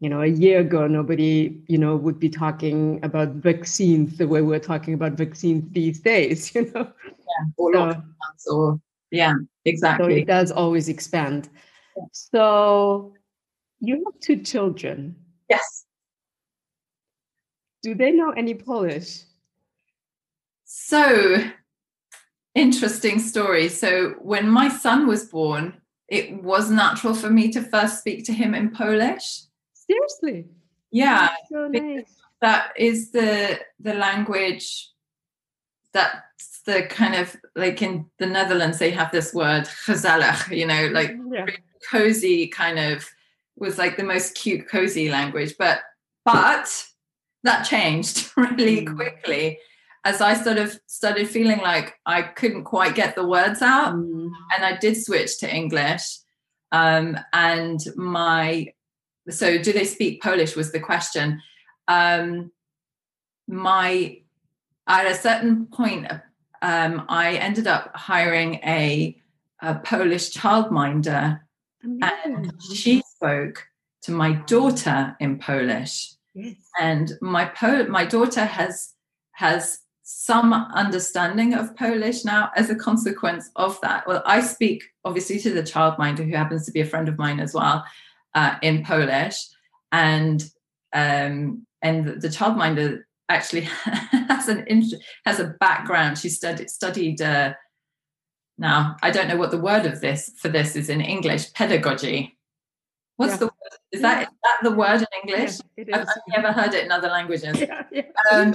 You 0.00 0.08
know 0.08 0.20
a 0.20 0.26
year 0.26 0.58
ago 0.60 0.88
nobody 0.88 1.62
you 1.68 1.78
know 1.78 1.94
would 1.94 2.18
be 2.18 2.28
talking 2.28 2.98
about 3.04 3.28
vaccines 3.34 4.18
the 4.18 4.26
way 4.26 4.42
we're 4.42 4.58
talking 4.58 4.94
about 4.94 5.12
vaccines 5.12 5.62
these 5.70 6.00
days 6.00 6.52
you 6.56 6.72
know? 6.72 6.90
Yeah 7.32 7.44
or, 7.56 8.02
so, 8.36 8.56
or 8.56 8.80
yeah 9.12 9.34
exactly. 9.64 10.06
so 10.06 10.16
it 10.22 10.26
does 10.26 10.50
always 10.50 10.88
expand. 10.88 11.48
Yeah. 11.96 12.04
so 12.12 13.14
you 13.80 14.02
have 14.04 14.20
two 14.20 14.38
children. 14.42 15.16
Yes. 15.48 15.84
Do 17.82 17.94
they 17.94 18.12
know 18.12 18.30
any 18.30 18.54
polish? 18.54 19.22
So 20.64 21.36
interesting 22.54 23.18
story. 23.18 23.68
So 23.68 24.14
when 24.20 24.48
my 24.48 24.68
son 24.68 25.06
was 25.06 25.24
born 25.24 25.82
it 26.12 26.42
was 26.42 26.70
natural 26.70 27.14
for 27.14 27.30
me 27.30 27.50
to 27.50 27.62
first 27.62 28.00
speak 28.00 28.26
to 28.26 28.34
him 28.34 28.54
in 28.54 28.68
polish. 28.70 29.44
Seriously? 29.72 30.46
Yeah. 30.90 31.30
So 31.50 31.68
nice. 31.68 32.04
that 32.42 32.72
is 32.76 33.12
the 33.12 33.58
the 33.80 33.94
language 33.94 34.90
that 35.94 36.24
the 36.64 36.84
kind 36.84 37.14
of 37.14 37.36
like 37.56 37.82
in 37.82 38.06
the 38.18 38.26
Netherlands, 38.26 38.78
they 38.78 38.90
have 38.90 39.10
this 39.12 39.34
word 39.34 39.64
gezellig, 39.86 40.56
you 40.56 40.66
know, 40.66 40.88
like 40.88 41.16
yeah. 41.30 41.46
cozy 41.90 42.46
kind 42.48 42.78
of 42.78 43.08
was 43.56 43.78
like 43.78 43.96
the 43.96 44.04
most 44.04 44.34
cute, 44.34 44.68
cozy 44.68 45.10
language. 45.10 45.54
But 45.58 45.80
but 46.24 46.86
that 47.42 47.64
changed 47.64 48.30
really 48.36 48.86
mm. 48.86 48.94
quickly 48.94 49.58
as 50.04 50.20
I 50.20 50.34
sort 50.34 50.58
of 50.58 50.78
started 50.86 51.28
feeling 51.28 51.58
like 51.58 51.94
I 52.06 52.22
couldn't 52.22 52.64
quite 52.64 52.94
get 52.94 53.14
the 53.14 53.26
words 53.26 53.62
out. 53.62 53.94
Mm. 53.94 54.30
And 54.56 54.64
I 54.64 54.76
did 54.76 55.02
switch 55.02 55.38
to 55.38 55.54
English. 55.54 56.18
Um, 56.72 57.18
and 57.32 57.80
my 57.96 58.72
so 59.28 59.62
do 59.62 59.72
they 59.72 59.84
speak 59.84 60.22
Polish 60.22 60.56
was 60.56 60.72
the 60.72 60.80
question. 60.80 61.40
Um, 61.86 62.50
my 63.46 64.18
at 64.88 65.06
a 65.06 65.14
certain 65.14 65.66
point 65.66 66.10
um, 66.62 67.04
I 67.08 67.34
ended 67.34 67.66
up 67.66 67.94
hiring 67.94 68.54
a, 68.64 69.20
a 69.60 69.74
Polish 69.74 70.32
childminder, 70.32 71.40
and 71.82 72.52
she 72.72 73.02
spoke 73.16 73.66
to 74.02 74.12
my 74.12 74.32
daughter 74.32 75.16
in 75.20 75.38
Polish. 75.38 76.14
Yes. 76.34 76.56
And 76.80 77.12
my 77.20 77.46
po- 77.46 77.88
my 77.88 78.04
daughter 78.04 78.44
has 78.44 78.94
has 79.32 79.80
some 80.04 80.52
understanding 80.52 81.54
of 81.54 81.76
Polish 81.76 82.24
now 82.24 82.50
as 82.56 82.70
a 82.70 82.74
consequence 82.74 83.50
of 83.56 83.80
that. 83.82 84.06
Well, 84.06 84.22
I 84.24 84.40
speak 84.40 84.84
obviously 85.04 85.38
to 85.40 85.50
the 85.52 85.62
childminder, 85.62 86.24
who 86.24 86.36
happens 86.36 86.64
to 86.66 86.72
be 86.72 86.80
a 86.80 86.86
friend 86.86 87.08
of 87.08 87.18
mine 87.18 87.40
as 87.40 87.54
well, 87.54 87.84
uh, 88.34 88.56
in 88.62 88.84
Polish, 88.84 89.36
and 89.90 90.44
um, 90.92 91.66
and 91.82 92.20
the 92.20 92.28
childminder 92.28 93.02
actually 93.28 93.62
has 94.28 94.48
an 94.48 94.66
has 95.24 95.40
a 95.40 95.54
background. 95.60 96.18
She 96.18 96.28
studied 96.28 96.70
studied. 96.70 97.20
Uh, 97.20 97.54
now 98.58 98.96
I 99.02 99.10
don't 99.10 99.28
know 99.28 99.36
what 99.36 99.50
the 99.50 99.58
word 99.58 99.86
of 99.86 100.00
this 100.00 100.30
for 100.38 100.48
this 100.48 100.76
is 100.76 100.88
in 100.88 101.00
English. 101.00 101.52
Pedagogy. 101.52 102.38
What's 103.16 103.34
yeah. 103.34 103.38
the 103.38 103.46
word? 103.46 103.72
Is 103.92 104.02
that 104.02 104.20
yeah. 104.20 104.22
is 104.22 104.28
that 104.42 104.58
the 104.62 104.76
word 104.76 105.00
in 105.00 105.28
English? 105.28 105.58
Yeah, 105.76 105.98
I've 105.98 106.06
never 106.42 106.52
heard 106.52 106.74
it 106.74 106.84
in 106.84 106.92
other 106.92 107.08
languages. 107.08 107.62
Um, 108.30 108.54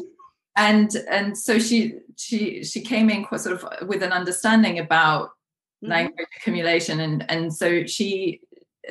and 0.57 0.95
and 1.09 1.38
so 1.38 1.59
she 1.59 1.93
she 2.17 2.63
she 2.63 2.81
came 2.81 3.09
in 3.09 3.24
quite 3.24 3.41
sort 3.41 3.62
of 3.62 3.88
with 3.88 4.01
an 4.01 4.12
understanding 4.12 4.79
about 4.79 5.27
mm-hmm. 5.29 5.91
language 5.91 6.27
accumulation 6.36 7.00
and 7.00 7.29
and 7.29 7.53
so 7.53 7.86
she 7.86 8.41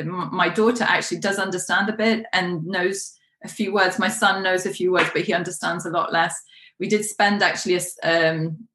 my 0.04 0.48
daughter 0.48 0.84
actually 0.84 1.18
does 1.18 1.38
understand 1.38 1.88
a 1.88 1.92
bit 1.92 2.26
and 2.32 2.64
knows 2.64 3.18
a 3.52 3.54
few 3.54 3.72
words. 3.72 3.98
My 3.98 4.08
son 4.08 4.42
knows 4.42 4.66
a 4.66 4.72
few 4.72 4.92
words, 4.92 5.10
but 5.12 5.22
he 5.22 5.32
understands 5.32 5.86
a 5.86 5.90
lot 5.90 6.12
less. 6.12 6.40
We 6.78 6.88
did 6.88 7.04
spend 7.04 7.42
actually 7.42 7.80
a, 8.02 8.30
um, 8.30 8.68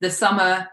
the 0.00 0.10
summer 0.10 0.68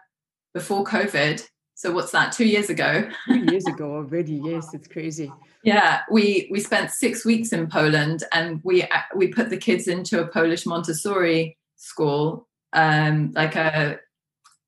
before 0.53 0.83
COVID. 0.83 1.45
So 1.75 1.91
what's 1.91 2.11
that? 2.11 2.31
Two 2.31 2.45
years 2.45 2.69
ago. 2.69 3.09
Two 3.27 3.45
years 3.51 3.65
ago 3.65 3.95
already. 3.95 4.35
Yes, 4.43 4.73
it's 4.73 4.87
crazy. 4.87 5.31
Yeah, 5.63 6.01
we 6.11 6.47
we 6.51 6.59
spent 6.59 6.91
six 6.91 7.25
weeks 7.25 7.53
in 7.53 7.67
Poland, 7.67 8.23
and 8.31 8.61
we 8.63 8.87
we 9.15 9.27
put 9.27 9.49
the 9.49 9.57
kids 9.57 9.87
into 9.87 10.21
a 10.21 10.27
Polish 10.27 10.65
Montessori 10.65 11.57
school, 11.77 12.47
um, 12.73 13.31
like 13.35 13.55
a, 13.55 13.99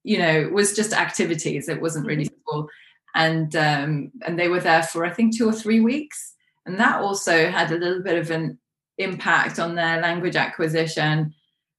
you 0.04 0.18
know, 0.18 0.40
it 0.42 0.52
was 0.52 0.76
just 0.76 0.94
activities. 0.94 1.70
It 1.70 1.82
wasn't 1.82 2.06
really 2.08 2.26
mm-hmm. 2.26 2.42
school, 2.50 2.70
and 3.16 3.56
um, 3.56 4.12
and 4.26 4.38
they 4.38 4.48
were 4.48 4.60
there 4.60 4.84
for 4.84 5.06
I 5.06 5.12
think 5.12 5.38
two 5.38 5.48
or 5.48 5.54
three 5.54 5.82
weeks, 5.82 6.34
and 6.66 6.80
that 6.80 7.02
also 7.02 7.50
had 7.50 7.72
a 7.72 7.78
little 7.78 8.02
bit 8.02 8.18
of 8.18 8.32
an 8.32 8.60
impact 8.98 9.60
on 9.60 9.76
their 9.76 10.02
language 10.02 10.36
acquisition 10.36 11.34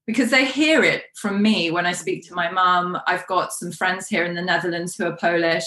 because 0.07 0.31
they 0.31 0.45
hear 0.45 0.83
it 0.83 1.05
from 1.15 1.41
me 1.41 1.71
when 1.71 1.87
I 1.87 1.93
speak 1.93 2.27
to 2.29 2.35
my 2.35 2.51
mum. 2.51 2.99
I've 3.07 3.27
got 3.27 3.53
some 3.53 3.73
friends 3.73 4.07
here 4.07 4.25
in 4.25 4.35
the 4.35 4.43
Netherlands 4.43 4.95
who 4.95 5.07
are 5.07 5.17
Polish. 5.17 5.65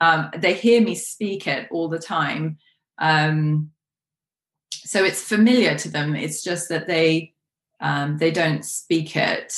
Um, 0.00 0.30
they 0.36 0.54
hear 0.54 0.80
me 0.80 0.94
speak 0.94 1.46
it 1.46 1.68
all 1.70 1.88
the 1.88 1.98
time. 1.98 2.58
Um, 2.98 3.70
so 4.72 5.04
it's 5.04 5.22
familiar 5.22 5.76
to 5.76 5.88
them. 5.88 6.14
It's 6.14 6.42
just 6.42 6.68
that 6.68 6.86
they 6.86 7.34
um, 7.80 8.18
they 8.18 8.30
don't 8.30 8.64
speak 8.64 9.16
it. 9.16 9.54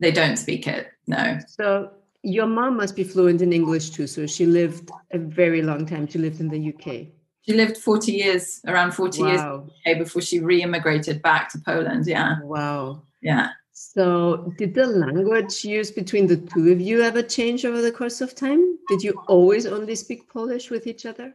They 0.00 0.12
don't 0.12 0.36
speak 0.36 0.68
it. 0.68 0.88
No. 1.08 1.38
So 1.48 1.90
your 2.22 2.46
mom 2.46 2.76
must 2.76 2.94
be 2.94 3.04
fluent 3.04 3.42
in 3.42 3.52
English 3.52 3.90
too. 3.90 4.06
So 4.06 4.26
she 4.26 4.46
lived 4.46 4.90
a 5.10 5.18
very 5.18 5.62
long 5.62 5.86
time. 5.86 6.06
She 6.06 6.18
lived 6.18 6.40
in 6.40 6.48
the 6.48 6.72
UK. 6.72 7.08
She 7.48 7.54
lived 7.54 7.78
40 7.78 8.12
years, 8.12 8.60
around 8.66 8.92
40 8.92 9.22
wow. 9.22 9.66
years 9.86 9.98
before 9.98 10.20
she 10.20 10.38
re-immigrated 10.38 11.22
back 11.22 11.50
to 11.52 11.58
Poland. 11.58 12.06
Yeah. 12.06 12.36
Wow. 12.42 13.00
Yeah. 13.22 13.52
So, 13.72 14.52
did 14.58 14.74
the 14.74 14.86
language 14.86 15.64
used 15.64 15.94
between 15.94 16.26
the 16.26 16.36
two 16.36 16.70
of 16.70 16.78
you 16.78 17.00
ever 17.00 17.22
change 17.22 17.64
over 17.64 17.80
the 17.80 17.92
course 17.92 18.20
of 18.20 18.34
time? 18.34 18.76
Did 18.88 19.02
you 19.02 19.18
always 19.28 19.64
only 19.64 19.94
speak 19.94 20.28
Polish 20.28 20.68
with 20.68 20.86
each 20.86 21.06
other? 21.06 21.34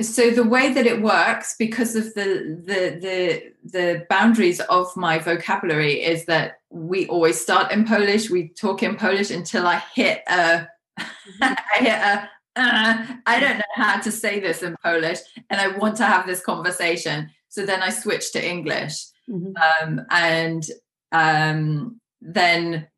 So 0.00 0.30
the 0.30 0.44
way 0.44 0.72
that 0.72 0.86
it 0.86 1.02
works, 1.02 1.56
because 1.58 1.96
of 1.96 2.14
the 2.14 2.60
the 2.64 2.98
the 3.00 3.52
the 3.64 4.06
boundaries 4.10 4.60
of 4.60 4.94
my 4.96 5.18
vocabulary, 5.18 6.02
is 6.02 6.26
that 6.26 6.58
we 6.70 7.06
always 7.06 7.40
start 7.40 7.72
in 7.72 7.84
Polish. 7.84 8.28
We 8.30 8.48
talk 8.48 8.82
in 8.82 8.96
Polish 8.96 9.30
until 9.30 9.66
I 9.66 9.82
hit 9.94 10.22
a 10.28 10.68
mm-hmm. 11.00 11.84
Hit 11.84 11.92
a 11.92 12.28
uh, 12.56 13.06
I 13.26 13.40
don't 13.40 13.58
know 13.58 13.74
how 13.74 14.00
to 14.00 14.12
say 14.12 14.40
this 14.40 14.62
in 14.62 14.76
Polish, 14.82 15.18
and 15.50 15.60
I 15.60 15.68
want 15.68 15.96
to 15.96 16.04
have 16.04 16.26
this 16.26 16.40
conversation. 16.40 17.30
So 17.48 17.64
then 17.66 17.82
I 17.82 17.90
switched 17.90 18.32
to 18.32 18.44
English, 18.44 18.94
mm-hmm. 19.28 19.52
um, 19.56 20.00
and 20.10 20.64
um, 21.12 22.00
then 22.20 22.88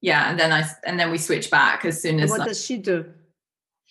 yeah, 0.00 0.30
and 0.30 0.38
then 0.38 0.52
I 0.52 0.68
and 0.84 0.98
then 0.98 1.10
we 1.10 1.18
switch 1.18 1.50
back 1.50 1.84
as 1.84 2.00
soon 2.02 2.20
as. 2.20 2.30
What 2.30 2.46
does 2.46 2.64
she 2.64 2.76
do? 2.76 3.06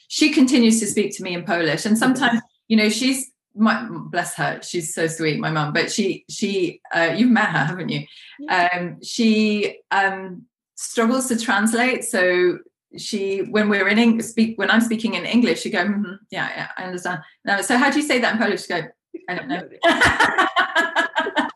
She 0.08 0.32
continues 0.32 0.80
to 0.80 0.88
speak 0.88 1.16
to 1.18 1.24
me 1.24 1.34
in 1.34 1.44
Polish, 1.44 1.86
and 1.86 1.98
sometimes 1.98 2.42
you 2.68 2.78
know 2.78 2.90
she's 2.90 3.32
my 3.56 3.86
bless 3.90 4.36
her 4.36 4.60
she's 4.62 4.94
so 4.94 5.08
sweet 5.08 5.40
my 5.40 5.50
mum 5.50 5.74
but 5.74 5.92
she 5.92 6.24
she 6.30 6.80
uh, 6.94 7.12
you've 7.18 7.32
met 7.32 7.50
her 7.50 7.66
haven't 7.66 7.90
you 7.90 8.06
um 8.48 9.02
she 9.02 9.80
um 9.90 10.46
struggles 10.80 11.28
to 11.28 11.38
translate. 11.38 12.06
So 12.06 12.60
she, 12.98 13.44
when 13.44 13.70
we're 13.70 13.88
in 13.88 14.00
Eng- 14.00 14.22
speak, 14.22 14.58
when 14.58 14.72
I'm 14.72 14.82
speaking 14.82 15.14
in 15.14 15.26
English, 15.26 15.62
she 15.62 15.70
go, 15.70 15.86
mm-hmm, 15.86 16.14
yeah, 16.32 16.50
yeah, 16.56 16.68
I 16.78 16.84
understand. 16.84 17.22
No, 17.46 17.62
so 17.62 17.78
how 17.78 17.92
do 17.92 18.00
you 18.00 18.06
say 18.06 18.20
that 18.20 18.34
in 18.34 18.40
Polish? 18.40 18.64
She 18.64 18.70
go, 18.70 18.82
I 19.28 19.36
don't 19.36 19.48
know. 19.48 19.70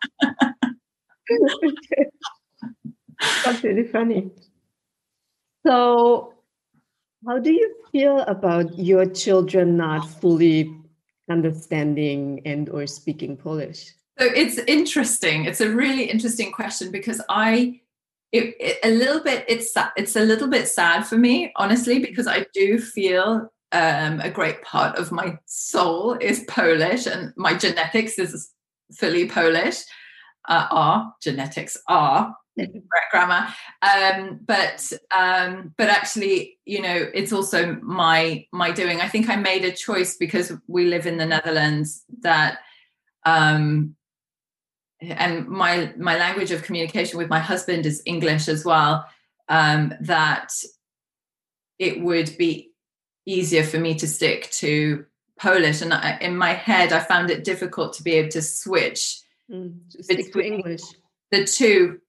That's 3.45 3.63
really 3.63 3.87
funny. 3.87 4.29
So, 5.65 6.33
how 7.25 7.39
do 7.39 7.51
you 7.51 7.75
feel 7.91 8.19
about 8.21 8.77
your 8.77 9.05
children 9.05 9.77
not 9.77 10.09
fully 10.09 10.75
understanding 11.29 12.41
and 12.45 12.69
or 12.69 12.85
speaking 12.85 13.37
Polish? 13.37 13.93
So 14.19 14.25
it's 14.25 14.57
interesting. 14.59 15.45
It's 15.45 15.61
a 15.61 15.69
really 15.69 16.03
interesting 16.03 16.51
question 16.51 16.91
because 16.91 17.21
I, 17.29 17.79
it, 18.33 18.55
it, 18.59 18.79
a 18.83 18.89
little 18.89 19.21
bit, 19.21 19.45
it's 19.47 19.73
it's 19.95 20.15
a 20.15 20.21
little 20.25 20.47
bit 20.47 20.67
sad 20.67 21.05
for 21.05 21.17
me, 21.17 21.53
honestly, 21.55 21.99
because 21.99 22.27
I 22.27 22.45
do 22.53 22.79
feel 22.79 23.51
um, 23.71 24.19
a 24.21 24.29
great 24.29 24.63
part 24.63 24.97
of 24.97 25.11
my 25.11 25.37
soul 25.45 26.13
is 26.19 26.43
Polish 26.47 27.05
and 27.05 27.31
my 27.37 27.53
genetics 27.55 28.17
is 28.17 28.51
fully 28.97 29.29
Polish. 29.29 29.77
Uh, 30.49 30.67
are 30.71 31.13
genetics 31.21 31.77
are 31.87 32.35
grammar. 33.11 33.47
Um, 33.81 34.39
but 34.45 34.91
um, 35.15 35.73
but 35.77 35.89
actually 35.89 36.57
you 36.65 36.81
know 36.81 37.07
it's 37.13 37.31
also 37.31 37.77
my 37.81 38.45
my 38.51 38.71
doing. 38.71 38.99
I 38.99 39.07
think 39.07 39.29
i 39.29 39.35
made 39.35 39.63
a 39.63 39.71
choice 39.71 40.17
because 40.17 40.51
we 40.67 40.85
live 40.85 41.05
in 41.05 41.17
the 41.17 41.25
netherlands 41.25 42.03
that 42.21 42.59
um, 43.25 43.95
and 45.11 45.47
my 45.47 45.93
my 45.97 46.17
language 46.17 46.51
of 46.51 46.63
communication 46.63 47.17
with 47.17 47.29
my 47.29 47.39
husband 47.39 47.85
is 47.85 48.01
english 48.05 48.47
as 48.47 48.63
well 48.63 49.05
um, 49.49 49.93
that 50.01 50.51
it 51.79 52.01
would 52.01 52.35
be 52.37 52.71
easier 53.25 53.63
for 53.63 53.77
me 53.77 53.95
to 53.95 54.07
stick 54.07 54.49
to 54.51 55.05
polish. 55.39 55.81
And 55.81 55.93
I, 55.93 56.17
in 56.21 56.37
my 56.37 56.53
head 56.53 56.93
i 56.93 56.99
found 56.99 57.29
it 57.29 57.43
difficult 57.43 57.93
to 57.93 58.03
be 58.03 58.13
able 58.13 58.29
to 58.29 58.41
switch 58.41 59.21
mm, 59.51 59.79
stick 59.89 60.31
to 60.31 60.39
english. 60.39 60.81
the 61.31 61.45
two. 61.45 61.99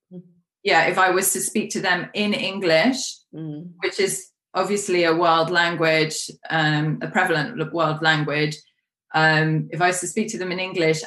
Yeah, 0.63 0.87
if 0.87 0.97
I 0.97 1.11
was 1.11 1.31
to 1.35 1.41
speak 1.41 1.71
to 1.73 1.83
them 1.83 2.09
in 2.15 2.33
English, 2.33 2.97
mm. 3.35 3.71
which 3.83 4.01
is 4.01 4.31
obviously 4.55 5.05
a 5.05 5.15
world 5.15 5.51
language, 5.51 6.31
um, 6.49 7.01
a 7.03 7.09
prevalent 7.09 7.71
world 7.71 8.01
language, 8.01 8.57
um, 9.15 9.69
if 9.71 9.83
I 9.83 9.89
was 9.89 10.01
to 10.01 10.07
speak 10.07 10.29
to 10.29 10.39
them 10.39 10.53
in 10.53 10.59
English, 10.59 11.03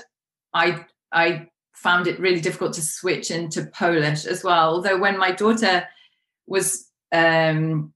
I 0.53 0.85
I 1.11 1.47
found 1.81 2.07
it 2.07 2.19
really 2.19 2.41
difficult 2.41 2.73
to 2.73 2.81
switch 2.81 3.31
into 3.31 3.67
Polish 3.67 4.25
as 4.25 4.43
well. 4.43 4.75
Although 4.75 4.97
when 4.97 5.17
my 5.17 5.31
daughter 5.31 5.87
was 6.45 6.89
um, 7.11 7.93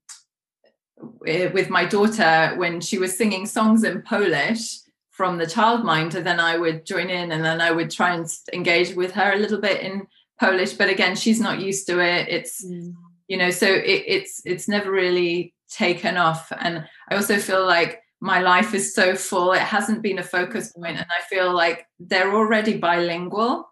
with 1.21 1.69
my 1.69 1.85
daughter, 1.85 2.53
when 2.57 2.79
she 2.79 2.97
was 2.97 3.17
singing 3.17 3.45
songs 3.45 3.83
in 3.83 4.01
Polish 4.03 4.77
from 5.09 5.37
the 5.37 5.45
childminder, 5.45 6.23
then 6.23 6.39
I 6.39 6.57
would 6.57 6.85
join 6.85 7.09
in 7.09 7.31
and 7.31 7.43
then 7.43 7.59
I 7.59 7.71
would 7.71 7.91
try 7.91 8.13
and 8.13 8.27
engage 8.53 8.95
with 8.95 9.11
her 9.13 9.33
a 9.33 9.37
little 9.37 9.59
bit 9.59 9.81
in 9.81 10.07
Polish, 10.41 10.73
but 10.73 10.89
again, 10.89 11.15
she's 11.15 11.39
not 11.39 11.59
used 11.59 11.85
to 11.87 11.99
it. 11.99 12.27
It's 12.27 12.65
mm. 12.65 12.93
you 13.27 13.37
know, 13.37 13.51
so 13.51 13.67
it, 13.67 14.03
it's 14.07 14.41
it's 14.43 14.67
never 14.67 14.91
really 14.91 15.53
taken 15.69 16.17
off. 16.17 16.51
And 16.59 16.83
I 17.09 17.15
also 17.15 17.37
feel 17.37 17.65
like 17.65 18.01
my 18.19 18.41
life 18.41 18.73
is 18.73 18.95
so 18.95 19.15
full; 19.15 19.53
it 19.53 19.61
hasn't 19.61 20.01
been 20.01 20.17
a 20.17 20.23
focus 20.23 20.71
point. 20.71 20.85
point, 20.85 20.97
and 20.97 21.05
I 21.09 21.21
feel 21.29 21.53
like 21.53 21.85
they're 21.99 22.33
already 22.33 22.77
bilingual. 22.77 23.70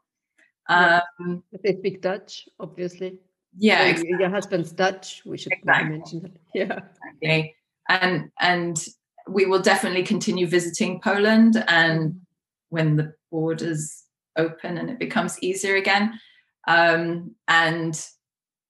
Um, 0.69 1.43
they 1.63 1.75
speak 1.77 2.01
Dutch, 2.01 2.47
obviously. 2.59 3.17
Yeah, 3.57 3.83
so 3.83 3.89
exactly. 3.89 4.15
your 4.19 4.29
husband's 4.29 4.71
Dutch. 4.71 5.23
We 5.25 5.37
should 5.37 5.53
exactly. 5.53 5.89
mention 5.89 6.21
that. 6.21 6.31
Yeah, 6.53 6.79
exactly. 6.89 7.55
And 7.89 8.31
and 8.39 8.85
we 9.27 9.45
will 9.45 9.61
definitely 9.61 10.03
continue 10.03 10.47
visiting 10.47 11.01
Poland, 11.01 11.63
and 11.67 12.21
when 12.69 12.95
the 12.95 13.13
borders 13.31 14.03
open 14.37 14.77
and 14.77 14.89
it 14.89 14.99
becomes 14.99 15.41
easier 15.41 15.75
again, 15.75 16.19
um, 16.67 17.35
and 17.47 17.99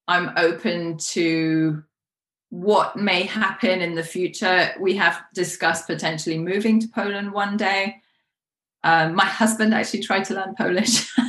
I'm 0.08 0.32
open 0.38 0.98
to 1.12 1.84
what 2.50 2.96
may 2.96 3.24
happen 3.24 3.82
in 3.82 3.96
the 3.96 4.04
future. 4.04 4.72
We 4.80 4.96
have 4.96 5.22
discussed 5.34 5.86
potentially 5.88 6.40
moving 6.40 6.80
to 6.80 6.88
Poland 6.88 7.32
one 7.32 7.58
day. 7.58 7.98
Um, 8.84 9.14
my 9.16 9.26
husband 9.26 9.74
actually 9.74 10.02
tried 10.02 10.24
to 10.26 10.36
learn 10.36 10.56
Polish. 10.56 11.12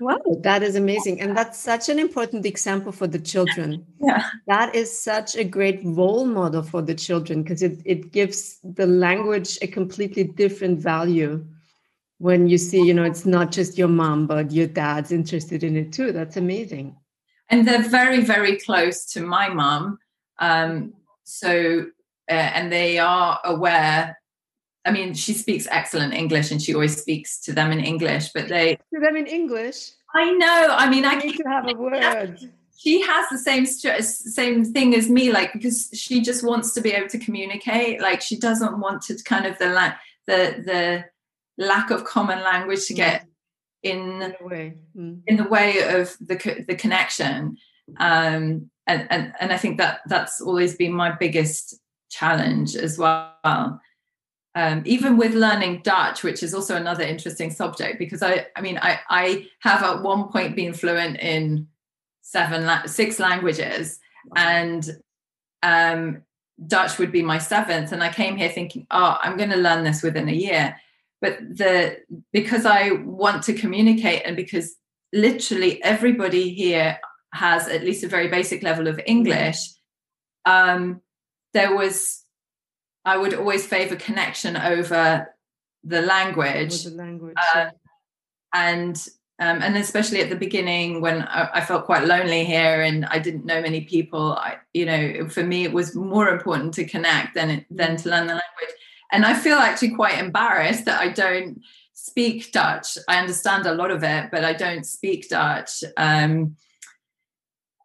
wow, 0.00 0.18
that 0.40 0.62
is 0.62 0.76
amazing. 0.76 1.20
And 1.20 1.36
that's 1.36 1.58
such 1.58 1.88
an 1.88 1.98
important 1.98 2.46
example 2.46 2.92
for 2.92 3.06
the 3.06 3.18
children. 3.18 3.84
Yeah. 4.00 4.28
That 4.46 4.74
is 4.74 4.96
such 4.96 5.36
a 5.36 5.44
great 5.44 5.80
role 5.84 6.24
model 6.24 6.62
for 6.62 6.82
the 6.82 6.94
children 6.94 7.42
because 7.42 7.62
it, 7.62 7.80
it 7.84 8.12
gives 8.12 8.58
the 8.62 8.86
language 8.86 9.58
a 9.62 9.66
completely 9.66 10.24
different 10.24 10.78
value 10.80 11.44
when 12.18 12.48
you 12.48 12.58
see 12.58 12.82
you 12.82 12.92
know 12.92 13.04
it's 13.04 13.24
not 13.24 13.52
just 13.52 13.78
your 13.78 13.88
mom 13.88 14.26
but 14.26 14.50
your 14.50 14.66
dad's 14.66 15.12
interested 15.12 15.62
in 15.62 15.76
it 15.76 15.92
too 15.92 16.12
that's 16.12 16.36
amazing 16.36 16.96
and 17.48 17.66
they're 17.66 17.88
very 17.88 18.22
very 18.22 18.58
close 18.58 19.04
to 19.06 19.20
my 19.20 19.48
mom 19.48 19.98
um, 20.40 20.92
so 21.24 21.86
uh, 22.28 22.32
and 22.32 22.70
they 22.72 22.98
are 22.98 23.40
aware 23.44 24.17
i 24.88 24.90
mean 24.90 25.14
she 25.14 25.32
speaks 25.32 25.66
excellent 25.70 26.14
english 26.14 26.50
and 26.50 26.60
she 26.62 26.74
always 26.74 27.00
speaks 27.00 27.40
to 27.40 27.52
them 27.52 27.70
in 27.70 27.80
english 27.80 28.30
but 28.34 28.48
they 28.48 28.76
to 28.92 29.00
them 29.00 29.16
in 29.16 29.26
english 29.26 29.90
i 30.14 30.30
know 30.32 30.68
i 30.72 30.88
mean 30.88 31.04
i 31.04 31.14
need 31.14 31.36
to 31.36 31.48
have 31.48 31.68
a 31.68 31.74
word 31.74 32.38
she 32.76 33.00
has 33.02 33.28
the 33.30 33.38
same 33.38 33.66
same 33.66 34.64
thing 34.64 34.94
as 34.94 35.08
me 35.08 35.32
like 35.32 35.52
because 35.52 35.90
she 35.92 36.20
just 36.20 36.44
wants 36.44 36.72
to 36.72 36.80
be 36.80 36.92
able 36.92 37.08
to 37.08 37.18
communicate 37.18 38.00
like 38.00 38.20
she 38.20 38.38
doesn't 38.38 38.78
want 38.78 39.02
to 39.02 39.16
kind 39.24 39.46
of 39.46 39.58
the 39.58 39.94
the 40.26 40.62
the 40.64 41.04
lack 41.58 41.90
of 41.90 42.04
common 42.04 42.40
language 42.44 42.86
to 42.86 42.94
get 42.94 43.26
in, 43.82 44.22
in 44.22 44.34
the 44.40 44.46
way, 44.46 44.74
mm. 44.96 45.20
in 45.26 45.36
the 45.36 45.48
way 45.48 45.80
of 45.82 46.16
the 46.20 46.64
the 46.66 46.74
connection. 46.74 47.56
Um, 47.98 48.70
and, 48.86 49.06
and 49.10 49.32
and 49.40 49.52
I 49.52 49.56
think 49.56 49.78
that 49.78 50.00
that's 50.06 50.40
always 50.40 50.76
been 50.76 50.92
my 50.92 51.12
biggest 51.12 51.78
challenge 52.10 52.74
as 52.74 52.98
well. 52.98 53.80
Um, 54.58 54.82
even 54.86 55.16
with 55.16 55.34
learning 55.34 55.82
Dutch, 55.84 56.24
which 56.24 56.42
is 56.42 56.52
also 56.52 56.74
another 56.74 57.04
interesting 57.04 57.52
subject, 57.52 57.96
because 57.96 58.24
I, 58.24 58.48
I 58.56 58.60
mean, 58.60 58.76
I, 58.82 58.98
I 59.08 59.46
have 59.60 59.84
at 59.84 60.02
one 60.02 60.32
point 60.32 60.56
been 60.56 60.74
fluent 60.74 61.20
in 61.20 61.68
seven, 62.22 62.68
six 62.88 63.20
languages, 63.20 64.00
and 64.34 64.84
um, 65.62 66.22
Dutch 66.66 66.98
would 66.98 67.12
be 67.12 67.22
my 67.22 67.38
seventh. 67.38 67.92
And 67.92 68.02
I 68.02 68.12
came 68.12 68.36
here 68.36 68.48
thinking, 68.48 68.84
oh, 68.90 69.16
I'm 69.22 69.36
going 69.36 69.50
to 69.50 69.56
learn 69.56 69.84
this 69.84 70.02
within 70.02 70.28
a 70.28 70.32
year. 70.32 70.74
But 71.20 71.38
the 71.38 71.98
because 72.32 72.64
i 72.64 72.90
want 72.92 73.42
to 73.44 73.52
communicate 73.52 74.22
and 74.24 74.36
because 74.36 74.76
literally 75.12 75.82
everybody 75.82 76.50
here 76.50 76.98
has 77.32 77.66
at 77.66 77.82
least 77.82 78.04
a 78.04 78.08
very 78.08 78.28
basic 78.28 78.62
level 78.62 78.86
of 78.86 79.00
english 79.04 79.58
um, 80.44 81.00
there 81.54 81.74
was 81.74 82.24
i 83.08 83.16
would 83.16 83.34
always 83.34 83.66
favor 83.66 83.96
connection 83.96 84.56
over 84.56 85.26
the 85.84 86.02
language, 86.02 86.84
the 86.84 86.90
language 86.90 87.36
uh, 87.54 87.70
and 88.52 89.08
um, 89.40 89.62
and 89.62 89.76
especially 89.76 90.20
at 90.20 90.30
the 90.30 90.36
beginning 90.36 91.00
when 91.00 91.22
I, 91.22 91.48
I, 91.54 91.60
felt 91.60 91.86
quite 91.86 92.04
lonely 92.04 92.44
here 92.44 92.82
and 92.82 93.06
I 93.06 93.20
didn't 93.20 93.44
know 93.44 93.62
many 93.62 93.82
people, 93.82 94.32
I, 94.32 94.56
you 94.74 94.84
know, 94.84 95.28
for 95.28 95.44
me 95.44 95.62
it 95.62 95.72
was 95.72 95.94
more 95.94 96.28
important 96.28 96.74
to 96.74 96.84
connect 96.84 97.34
than 97.34 97.64
than 97.70 97.96
to 97.98 98.08
learn 98.08 98.26
the 98.26 98.32
language. 98.32 98.74
And 99.12 99.24
I 99.24 99.34
feel 99.34 99.56
actually 99.56 99.94
quite 99.94 100.18
embarrassed 100.18 100.86
that 100.86 101.00
I 101.00 101.10
don't 101.10 101.62
speak 101.92 102.50
Dutch. 102.50 102.98
I 103.06 103.20
understand 103.20 103.66
a 103.66 103.74
lot 103.74 103.92
of 103.92 104.02
it, 104.02 104.30
but 104.32 104.44
I 104.44 104.54
don't 104.54 104.84
speak 104.84 105.28
Dutch. 105.28 105.84
Um, 105.96 106.56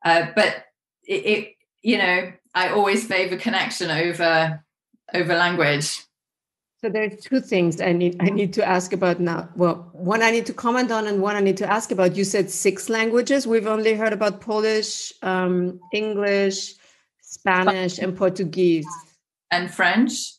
uh, 0.04 0.28
but 0.36 0.66
it, 1.06 1.26
it, 1.26 1.56
you 1.84 2.00
know, 2.00 2.34
I 2.56 2.70
always 2.70 3.06
favor 3.06 3.38
connection 3.38 3.92
over 3.92 4.64
over 5.14 5.36
language. 5.36 6.04
So 6.82 6.90
there 6.90 7.04
are 7.04 7.10
two 7.10 7.40
things 7.40 7.80
I 7.80 7.94
need 7.94 8.18
I 8.20 8.26
need 8.26 8.52
to 8.54 8.68
ask 8.68 8.92
about 8.92 9.22
now. 9.22 9.48
Well, 9.56 9.90
one 9.94 10.22
I 10.22 10.32
need 10.32 10.46
to 10.48 10.54
comment 10.54 10.92
on, 10.92 11.08
and 11.08 11.22
one 11.22 11.38
I 11.38 11.40
need 11.40 11.56
to 11.58 11.72
ask 11.72 11.92
about. 11.92 12.18
You 12.18 12.26
said 12.26 12.52
six 12.52 12.90
languages. 12.90 13.48
We've 13.48 13.68
only 13.68 13.94
heard 13.94 14.12
about 14.12 14.42
Polish, 14.42 15.14
um, 15.22 15.80
English, 15.94 16.74
Spanish, 17.22 18.00
and 18.00 18.18
Portuguese, 18.18 18.86
and 19.50 19.74
French 19.74 20.34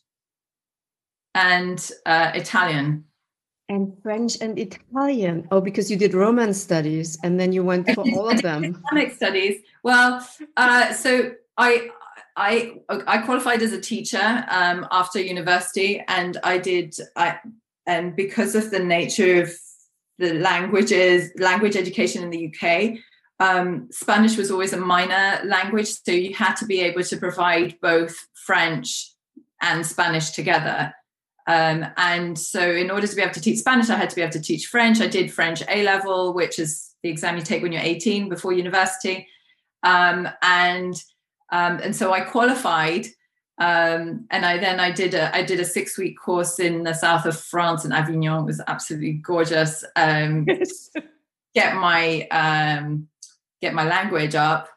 and 1.35 1.91
uh, 2.05 2.31
Italian. 2.33 3.05
And 3.67 3.93
French 4.01 4.37
and 4.41 4.57
Italian. 4.57 5.47
Oh, 5.51 5.61
because 5.61 5.91
you 5.91 5.97
did 5.97 6.13
Romance 6.13 6.61
studies 6.61 7.17
and 7.23 7.39
then 7.39 7.51
you 7.51 7.63
went 7.63 7.91
for 7.93 8.01
all 8.01 8.29
of 8.29 8.41
them. 8.41 8.63
Hispanic 8.93 9.13
studies. 9.13 9.61
Well, 9.83 10.25
uh, 10.55 10.93
so 10.93 11.31
I 11.57 11.89
I 12.35 12.79
I 12.89 13.19
qualified 13.19 13.61
as 13.61 13.71
a 13.71 13.79
teacher 13.79 14.45
um, 14.49 14.87
after 14.91 15.19
university, 15.19 16.03
and 16.07 16.37
I 16.43 16.57
did 16.57 16.95
I 17.15 17.39
and 17.87 18.15
because 18.15 18.55
of 18.55 18.71
the 18.71 18.79
nature 18.79 19.43
of 19.43 19.51
the 20.17 20.33
languages 20.33 21.31
language 21.37 21.75
education 21.75 22.23
in 22.23 22.29
the 22.29 22.53
UK, 22.53 22.99
um, 23.39 23.87
Spanish 23.91 24.37
was 24.37 24.51
always 24.51 24.73
a 24.73 24.77
minor 24.77 25.41
language, 25.45 25.87
so 25.87 26.11
you 26.11 26.33
had 26.33 26.55
to 26.55 26.65
be 26.65 26.81
able 26.81 27.03
to 27.03 27.17
provide 27.17 27.77
both 27.81 28.15
French 28.33 29.11
and 29.61 29.85
Spanish 29.85 30.31
together. 30.31 30.93
Um, 31.47 31.85
and 31.97 32.37
so, 32.37 32.71
in 32.71 32.89
order 32.89 33.07
to 33.07 33.15
be 33.15 33.21
able 33.21 33.33
to 33.33 33.41
teach 33.41 33.59
Spanish, 33.59 33.89
I 33.89 33.95
had 33.95 34.09
to 34.09 34.15
be 34.15 34.21
able 34.21 34.33
to 34.33 34.41
teach 34.41 34.67
French. 34.67 34.99
I 34.99 35.07
did 35.07 35.31
French 35.31 35.61
A 35.69 35.83
level, 35.83 36.33
which 36.33 36.59
is 36.59 36.95
the 37.03 37.09
exam 37.09 37.37
you 37.37 37.43
take 37.43 37.61
when 37.61 37.71
you're 37.71 37.81
18 37.81 38.29
before 38.29 38.51
university. 38.51 39.27
Um, 39.83 40.27
and 40.41 40.95
um, 41.55 41.79
and 41.83 41.95
so 41.95 42.13
I 42.13 42.21
qualified, 42.21 43.07
um, 43.57 44.25
and 44.31 44.45
I 44.45 44.57
then 44.57 44.79
I 44.79 44.91
did 44.91 45.13
a 45.13 45.35
I 45.35 45.43
did 45.43 45.59
a 45.59 45.65
six 45.65 45.97
week 45.97 46.19
course 46.19 46.59
in 46.59 46.83
the 46.83 46.93
south 46.93 47.25
of 47.25 47.39
France 47.39 47.85
in 47.85 47.91
Avignon. 47.91 48.41
It 48.41 48.45
was 48.45 48.61
absolutely 48.67 49.13
gorgeous. 49.13 49.83
Um, 49.95 50.45
get 51.55 51.75
my 51.75 52.27
um, 52.29 53.07
get 53.61 53.73
my 53.73 53.85
language 53.85 54.35
up, 54.35 54.67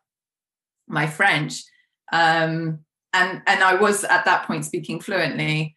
my 0.86 1.06
French, 1.06 1.62
um, 2.12 2.80
and 3.12 3.42
and 3.46 3.64
I 3.64 3.74
was 3.74 4.04
at 4.04 4.24
that 4.26 4.46
point 4.46 4.64
speaking 4.64 5.00
fluently 5.00 5.76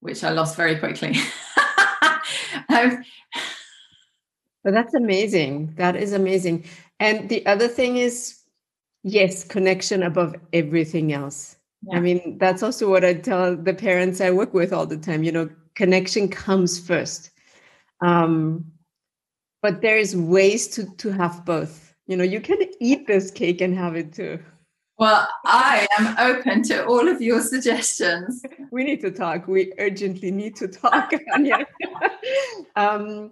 which 0.00 0.22
I 0.22 0.30
lost 0.30 0.56
very 0.56 0.78
quickly. 0.78 1.14
um, 2.68 3.02
that's 4.62 4.94
amazing. 4.94 5.74
That 5.76 5.96
is 5.96 6.12
amazing. 6.12 6.64
And 7.00 7.28
the 7.28 7.44
other 7.46 7.68
thing 7.68 7.96
is, 7.96 8.38
yes, 9.06 9.44
connection 9.44 10.02
above 10.02 10.34
everything 10.52 11.12
else. 11.12 11.56
Yeah. 11.82 11.96
I 11.96 12.00
mean, 12.00 12.38
that's 12.38 12.62
also 12.62 12.90
what 12.90 13.04
I 13.04 13.14
tell 13.14 13.56
the 13.56 13.72
parents 13.72 14.20
I 14.20 14.30
work 14.30 14.52
with 14.52 14.72
all 14.72 14.86
the 14.86 14.96
time. 14.96 15.22
You 15.22 15.32
know, 15.32 15.48
connection 15.74 16.28
comes 16.28 16.78
first. 16.78 17.30
Um, 18.00 18.64
but 19.62 19.80
there's 19.80 20.14
ways 20.16 20.68
to 20.68 20.84
to 20.96 21.10
have 21.12 21.44
both. 21.44 21.94
You 22.06 22.16
know, 22.16 22.24
you 22.24 22.40
can 22.40 22.58
eat 22.80 23.06
this 23.06 23.30
cake 23.30 23.60
and 23.60 23.76
have 23.76 23.96
it 23.96 24.12
too. 24.12 24.38
Well, 24.98 25.28
I 25.44 25.86
am 25.98 26.16
open 26.18 26.62
to 26.64 26.86
all 26.86 27.06
of 27.08 27.20
your 27.20 27.40
suggestions. 27.40 28.42
We 28.72 28.84
need 28.84 29.00
to 29.02 29.10
talk. 29.10 29.46
We 29.46 29.72
urgently 29.78 30.30
need 30.30 30.56
to 30.56 30.68
talk, 30.68 31.12
Anya. 31.34 31.66
um, 32.76 33.30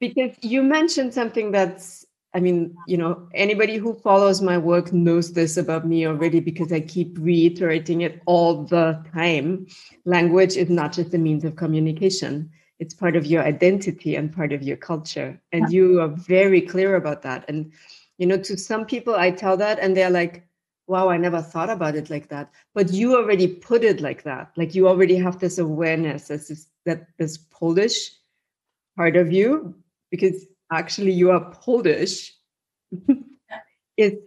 because 0.00 0.36
you 0.42 0.62
mentioned 0.62 1.14
something 1.14 1.50
that's, 1.50 2.05
I 2.36 2.40
mean, 2.40 2.76
you 2.86 2.98
know, 2.98 3.26
anybody 3.32 3.78
who 3.78 3.94
follows 3.94 4.42
my 4.42 4.58
work 4.58 4.92
knows 4.92 5.32
this 5.32 5.56
about 5.56 5.86
me 5.86 6.06
already 6.06 6.38
because 6.38 6.70
I 6.70 6.80
keep 6.80 7.16
reiterating 7.18 8.02
it 8.02 8.20
all 8.26 8.64
the 8.64 9.02
time. 9.14 9.66
Language 10.04 10.54
is 10.54 10.68
not 10.68 10.92
just 10.92 11.14
a 11.14 11.18
means 11.18 11.44
of 11.44 11.56
communication, 11.56 12.50
it's 12.78 12.92
part 12.92 13.16
of 13.16 13.24
your 13.24 13.42
identity 13.42 14.16
and 14.16 14.30
part 14.30 14.52
of 14.52 14.62
your 14.62 14.76
culture. 14.76 15.40
And 15.50 15.72
you 15.72 16.02
are 16.02 16.08
very 16.08 16.60
clear 16.60 16.96
about 16.96 17.22
that. 17.22 17.46
And, 17.48 17.72
you 18.18 18.26
know, 18.26 18.36
to 18.36 18.58
some 18.58 18.84
people, 18.84 19.14
I 19.14 19.30
tell 19.30 19.56
that 19.56 19.78
and 19.78 19.96
they're 19.96 20.10
like, 20.10 20.46
wow 20.88 21.08
i 21.08 21.16
never 21.16 21.42
thought 21.42 21.68
about 21.68 21.96
it 21.96 22.10
like 22.10 22.28
that 22.28 22.48
but 22.72 22.92
you 22.92 23.16
already 23.16 23.48
put 23.48 23.82
it 23.82 24.00
like 24.00 24.22
that 24.22 24.52
like 24.56 24.72
you 24.72 24.86
already 24.86 25.16
have 25.16 25.40
this 25.40 25.58
awareness 25.58 26.30
as 26.30 26.46
this, 26.46 26.68
that 26.84 27.08
this 27.18 27.38
polish 27.50 28.12
part 28.96 29.16
of 29.16 29.32
you 29.32 29.74
because 30.12 30.46
actually 30.72 31.12
you 31.12 31.30
are 31.30 31.50
polish 31.52 32.34
it's 33.96 34.22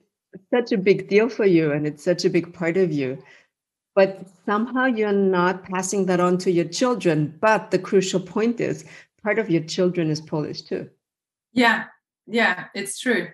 such 0.53 0.71
a 0.71 0.77
big 0.77 1.07
deal 1.07 1.29
for 1.29 1.45
you 1.45 1.71
and 1.71 1.87
it's 1.87 2.03
such 2.03 2.25
a 2.25 2.29
big 2.29 2.53
part 2.53 2.77
of 2.77 2.91
you 2.91 3.17
but 3.95 4.27
somehow 4.45 4.85
you're 4.85 5.11
not 5.11 5.63
passing 5.63 6.05
that 6.05 6.19
on 6.19 6.37
to 6.37 6.51
your 6.51 6.67
children 6.67 7.35
but 7.41 7.71
the 7.71 7.79
crucial 7.79 8.19
point 8.19 8.59
is 8.59 8.85
part 9.23 9.39
of 9.39 9.49
your 9.49 9.63
children 9.63 10.09
is 10.09 10.21
polish 10.21 10.61
too 10.61 10.89
yeah 11.53 11.85
yeah 12.27 12.65
it's 12.73 12.99
true 12.99 13.27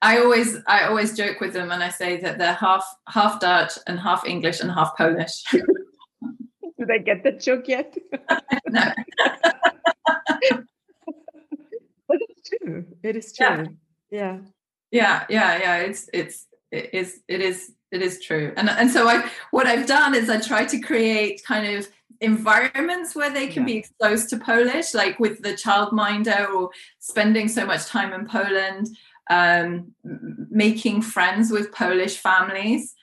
I 0.00 0.18
always 0.18 0.56
I 0.66 0.84
always 0.84 1.16
joke 1.16 1.40
with 1.40 1.52
them 1.52 1.72
and 1.72 1.82
I 1.82 1.88
say 1.88 2.20
that 2.20 2.38
they're 2.38 2.52
half 2.52 2.84
half 3.08 3.40
Dutch 3.40 3.72
and 3.86 3.98
half 3.98 4.24
English 4.26 4.60
and 4.60 4.70
half 4.70 4.96
Polish. 4.96 5.42
Do 5.52 6.86
they 6.86 7.00
get 7.00 7.24
the 7.24 7.32
joke 7.32 7.66
yet? 7.66 7.96
no. 8.68 8.92
True. 12.42 12.86
It 13.02 13.16
is 13.16 13.32
true. 13.32 13.46
Yeah. 13.46 13.66
yeah. 14.10 14.38
Yeah, 14.90 15.26
yeah, 15.28 15.58
yeah. 15.58 15.76
It's 15.78 16.08
it's 16.12 16.46
it 16.70 16.90
is 16.94 17.20
it 17.28 17.40
is 17.40 17.72
it 17.90 18.02
is 18.02 18.22
true. 18.22 18.52
And 18.56 18.70
and 18.70 18.90
so 18.90 19.08
I 19.08 19.28
what 19.50 19.66
I've 19.66 19.86
done 19.86 20.14
is 20.14 20.30
I 20.30 20.40
try 20.40 20.64
to 20.64 20.78
create 20.80 21.44
kind 21.44 21.76
of 21.76 21.88
environments 22.20 23.14
where 23.14 23.30
they 23.30 23.46
can 23.46 23.62
yeah. 23.62 23.74
be 23.74 23.76
exposed 23.76 24.30
to 24.30 24.38
Polish, 24.38 24.94
like 24.94 25.20
with 25.20 25.42
the 25.42 25.52
childminder 25.52 26.48
or 26.48 26.70
spending 26.98 27.48
so 27.48 27.66
much 27.66 27.86
time 27.86 28.12
in 28.12 28.26
Poland 28.26 28.88
um, 29.30 29.94
making 30.50 31.02
friends 31.02 31.50
with 31.50 31.72
Polish 31.72 32.16
families. 32.16 32.94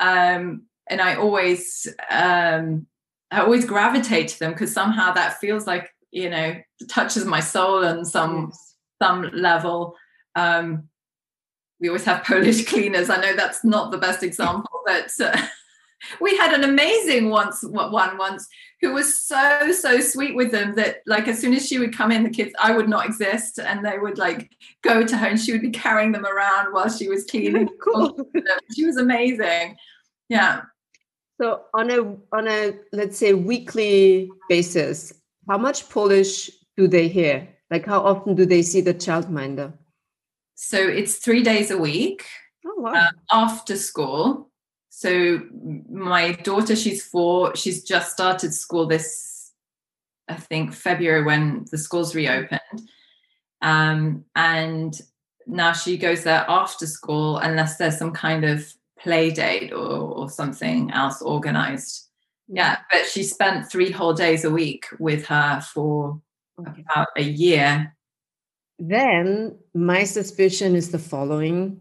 Um, 0.00 0.62
and 0.88 1.00
I 1.00 1.16
always, 1.16 1.86
um, 2.10 2.86
I 3.30 3.40
always 3.40 3.64
gravitate 3.64 4.28
to 4.28 4.38
them 4.38 4.52
because 4.52 4.72
somehow 4.72 5.12
that 5.12 5.38
feels 5.40 5.66
like 5.66 5.90
you 6.10 6.30
know 6.30 6.56
touches 6.88 7.24
my 7.24 7.40
soul 7.40 7.84
on 7.84 8.04
some 8.04 8.50
yes. 8.50 8.73
Some 9.04 9.30
level. 9.34 9.96
Um, 10.34 10.88
we 11.80 11.88
always 11.88 12.04
have 12.04 12.24
Polish 12.24 12.64
cleaners. 12.66 13.10
I 13.10 13.20
know 13.20 13.36
that's 13.36 13.64
not 13.64 13.90
the 13.90 13.98
best 13.98 14.22
example, 14.22 14.80
but 14.86 15.10
uh, 15.20 15.36
we 16.20 16.36
had 16.36 16.52
an 16.52 16.64
amazing 16.64 17.30
once 17.30 17.62
one 17.62 18.18
once 18.18 18.46
who 18.80 18.92
was 18.92 19.20
so 19.20 19.72
so 19.72 20.00
sweet 20.00 20.34
with 20.34 20.50
them 20.50 20.74
that 20.74 20.98
like 21.06 21.28
as 21.28 21.38
soon 21.40 21.54
as 21.54 21.66
she 21.66 21.78
would 21.78 21.96
come 21.96 22.12
in 22.12 22.22
the 22.22 22.30
kids 22.30 22.52
i 22.60 22.76
would 22.76 22.88
not 22.88 23.06
exist 23.06 23.58
and 23.58 23.84
they 23.84 23.98
would 23.98 24.18
like 24.18 24.50
go 24.82 25.04
to 25.06 25.16
her 25.16 25.28
and 25.28 25.40
she 25.40 25.52
would 25.52 25.62
be 25.62 25.70
carrying 25.70 26.12
them 26.12 26.26
around 26.26 26.72
while 26.72 26.90
she 26.90 27.08
was 27.08 27.24
cleaning 27.30 27.68
cool. 27.82 28.14
she 28.74 28.84
was 28.84 28.98
amazing 28.98 29.74
yeah 30.28 30.62
so 31.40 31.62
on 31.72 31.90
a 31.90 32.00
on 32.36 32.48
a 32.48 32.74
let's 32.92 33.16
say 33.16 33.32
weekly 33.32 34.28
basis 34.50 35.12
how 35.48 35.56
much 35.56 35.88
polish 35.88 36.50
do 36.76 36.86
they 36.86 37.08
hear 37.08 37.48
like 37.74 37.86
how 37.86 38.00
often 38.12 38.34
do 38.34 38.46
they 38.46 38.62
see 38.62 38.80
the 38.80 38.94
childminder 38.94 39.72
so 40.54 40.78
it's 40.78 41.16
three 41.16 41.42
days 41.42 41.70
a 41.70 41.78
week 41.78 42.24
oh, 42.66 42.80
wow. 42.80 42.92
uh, 42.92 43.10
after 43.46 43.76
school 43.76 44.50
so 44.96 45.40
my 45.90 46.32
daughter, 46.32 46.76
she's 46.76 47.04
four. 47.04 47.56
She's 47.56 47.82
just 47.82 48.12
started 48.12 48.54
school 48.54 48.86
this, 48.86 49.50
I 50.28 50.36
think, 50.36 50.72
February 50.72 51.24
when 51.24 51.64
the 51.72 51.78
schools 51.78 52.14
reopened. 52.14 52.60
Um, 53.60 54.24
and 54.36 54.98
now 55.48 55.72
she 55.72 55.98
goes 55.98 56.22
there 56.22 56.44
after 56.48 56.86
school 56.86 57.38
unless 57.38 57.76
there's 57.76 57.98
some 57.98 58.12
kind 58.12 58.44
of 58.44 58.72
play 58.96 59.32
date 59.32 59.72
or, 59.72 59.98
or 60.14 60.30
something 60.30 60.92
else 60.92 61.20
organized. 61.20 62.08
Yeah, 62.46 62.78
but 62.92 63.06
she 63.06 63.24
spent 63.24 63.68
three 63.68 63.90
whole 63.90 64.14
days 64.14 64.44
a 64.44 64.50
week 64.50 64.86
with 65.00 65.26
her 65.26 65.60
for 65.60 66.22
about 66.58 67.08
a 67.16 67.22
year. 67.22 67.94
Then 68.78 69.56
my 69.74 70.04
suspicion 70.04 70.74
is 70.74 70.90
the 70.90 70.98
following 70.98 71.80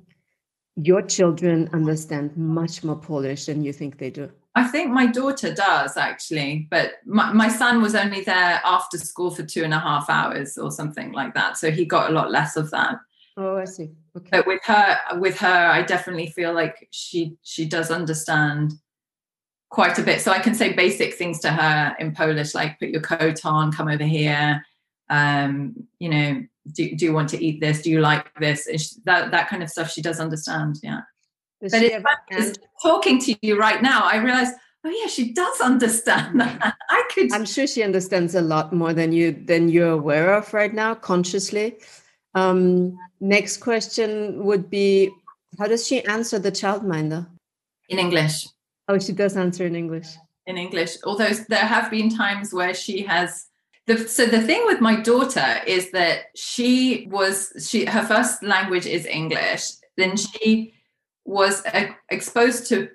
your 0.76 1.02
children 1.02 1.70
understand 1.74 2.36
much 2.36 2.84
more 2.84 3.00
Polish 3.00 3.46
than 3.46 3.64
you 3.64 3.74
think 3.74 3.98
they 3.98 4.10
do. 4.10 4.32
I 4.56 4.68
think 4.68 4.92
my 4.92 5.08
daughter 5.08 5.54
does 5.54 5.98
actually, 5.98 6.68
but 6.70 6.94
my, 7.06 7.34
my 7.34 7.48
son 7.48 7.82
was 7.82 7.96
only 7.96 8.22
there 8.22 8.62
after 8.64 8.98
school 8.98 9.32
for 9.32 9.44
two 9.44 9.64
and 9.64 9.74
a 9.74 9.80
half 9.80 10.10
hours 10.10 10.58
or 10.58 10.72
something 10.72 11.12
like 11.12 11.34
that. 11.34 11.58
So 11.58 11.72
he 11.72 11.86
got 11.86 12.12
a 12.12 12.14
lot 12.14 12.32
less 12.32 12.56
of 12.56 12.70
that. 12.72 12.98
Oh, 13.36 13.58
I 13.58 13.66
see. 13.66 13.90
Okay. 14.16 14.30
But 14.32 14.46
with 14.46 14.62
her, 14.66 14.98
with 15.18 15.38
her, 15.40 15.48
I 15.48 15.82
definitely 15.82 16.28
feel 16.28 16.54
like 16.54 16.88
she 16.92 17.36
she 17.42 17.66
does 17.66 17.90
understand 17.90 18.74
quite 19.74 19.98
a 19.98 20.04
bit. 20.04 20.22
So 20.22 20.32
I 20.32 20.38
can 20.38 20.54
say 20.54 20.72
basic 20.74 21.16
things 21.16 21.40
to 21.40 21.50
her 21.50 21.96
in 21.98 22.14
Polish, 22.14 22.54
like 22.54 22.78
put 22.78 22.90
your 22.90 23.02
coat 23.02 23.44
on, 23.44 23.72
come 23.72 23.88
over 23.88 24.04
here, 24.04 24.64
um, 25.10 25.88
you 25.98 26.10
know, 26.10 26.44
do, 26.72 26.96
do 26.96 27.06
you 27.06 27.12
want 27.12 27.30
to 27.30 27.44
eat 27.44 27.60
this? 27.60 27.82
Do 27.82 27.90
you 27.90 28.00
like 28.00 28.32
this? 28.40 28.70
She, 28.70 29.02
that 29.06 29.32
that 29.32 29.50
kind 29.50 29.64
of 29.64 29.70
stuff 29.70 29.92
she 29.92 30.02
does 30.02 30.20
understand. 30.20 30.78
Yeah. 30.84 31.02
Does 31.60 31.72
but 31.72 31.82
if 31.82 32.04
I'm 32.32 32.54
talking 32.84 33.20
to 33.22 33.36
you 33.42 33.60
right 33.60 33.82
now, 33.82 34.04
I 34.04 34.18
realize, 34.18 34.50
oh 34.86 34.90
yeah, 34.90 35.08
she 35.08 35.34
does 35.34 35.60
understand 35.60 36.40
that. 36.40 36.76
I 36.90 37.04
could. 37.14 37.34
I'm 37.34 37.46
sure 37.46 37.66
she 37.66 37.82
understands 37.84 38.36
a 38.36 38.42
lot 38.42 38.74
more 38.74 38.94
than 38.94 39.12
you 39.12 39.32
than 39.32 39.70
you're 39.70 39.92
aware 39.92 40.36
of 40.36 40.54
right 40.54 40.74
now, 40.74 40.94
consciously. 40.94 41.78
Um, 42.36 42.96
next 43.20 43.58
question 43.58 44.46
would 44.46 44.70
be, 44.70 45.10
how 45.58 45.66
does 45.68 45.86
she 45.88 46.06
answer 46.06 46.38
the 46.38 46.52
childminder? 46.52 47.28
In 47.90 48.00
English. 48.00 48.48
Oh, 48.88 49.00
she 49.00 49.14
does 49.14 49.38
answer 49.38 49.66
in 49.66 49.76
English. 49.76 50.08
In 50.46 50.58
English, 50.58 50.98
although 51.06 51.30
there 51.48 51.60
have 51.60 51.90
been 51.90 52.10
times 52.10 52.54
where 52.54 52.74
she 52.74 53.04
has 53.04 53.48
the, 53.86 53.98
so 54.08 54.26
the 54.26 54.42
thing 54.42 54.64
with 54.66 54.80
my 54.80 55.02
daughter 55.02 55.62
is 55.68 55.92
that 55.92 56.28
she 56.36 57.08
was 57.10 57.52
she 57.70 57.86
her 57.86 58.04
first 58.04 58.42
language 58.44 58.86
is 58.86 59.06
English. 59.06 59.72
Then 59.98 60.16
she 60.16 60.74
was 61.26 61.64
exposed 62.10 62.68
to 62.70 62.90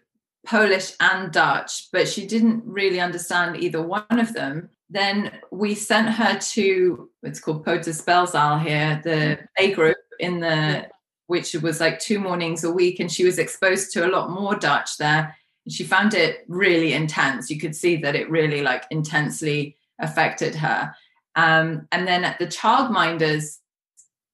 Polish 0.47 0.93
and 1.01 1.31
Dutch, 1.31 1.89
but 1.93 2.09
she 2.09 2.27
didn't 2.27 2.65
really 2.65 3.01
understand 3.01 3.57
either 3.57 3.83
one 3.83 4.19
of 4.19 4.33
them. 4.33 4.71
Then 4.89 5.41
we 5.51 5.75
sent 5.75 6.09
her 6.09 6.39
to 6.39 7.11
it's 7.23 7.41
called 7.41 7.67
Peuterspeelzaal 7.67 8.63
here, 8.63 9.01
the 9.05 9.39
A 9.59 9.73
group 9.73 9.99
in 10.21 10.41
the 10.41 10.89
which 11.27 11.53
was 11.55 11.81
like 11.81 11.99
two 11.99 12.19
mornings 12.19 12.65
a 12.65 12.73
week, 12.73 12.99
and 13.01 13.13
she 13.13 13.25
was 13.25 13.39
exposed 13.39 13.93
to 13.93 14.07
a 14.07 14.11
lot 14.11 14.31
more 14.31 14.55
Dutch 14.55 14.97
there. 14.97 15.37
She 15.69 15.85
found 15.85 16.15
it 16.15 16.45
really 16.49 16.93
intense. 16.93 17.51
You 17.51 17.59
could 17.59 17.77
see 17.77 17.97
that 17.97 18.17
it 18.17 18.31
really 18.31 18.63
like 18.63 18.85
intensely 18.91 19.77
affected 19.99 20.55
her. 20.57 20.95
Um, 21.37 21.87
and 21.93 22.07
then 22.07 22.25
at 22.25 22.39
the 22.39 22.47
childminders, 22.47 23.59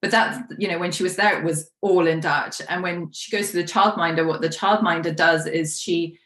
but 0.01 0.11
that 0.11 0.47
you 0.59 0.69
know 0.69 0.79
when 0.79 0.93
she 0.93 1.03
was 1.03 1.17
there, 1.17 1.39
it 1.39 1.45
was 1.45 1.71
all 1.81 2.07
in 2.07 2.21
Dutch. 2.21 2.61
And 2.69 2.83
when 2.83 3.11
she 3.13 3.31
goes 3.31 3.51
to 3.51 3.57
the 3.57 3.65
childminder, 3.65 4.27
what 4.27 4.43
the 4.43 4.49
childminder 4.49 5.15
does 5.15 5.47
is 5.47 5.81
she 5.81 6.19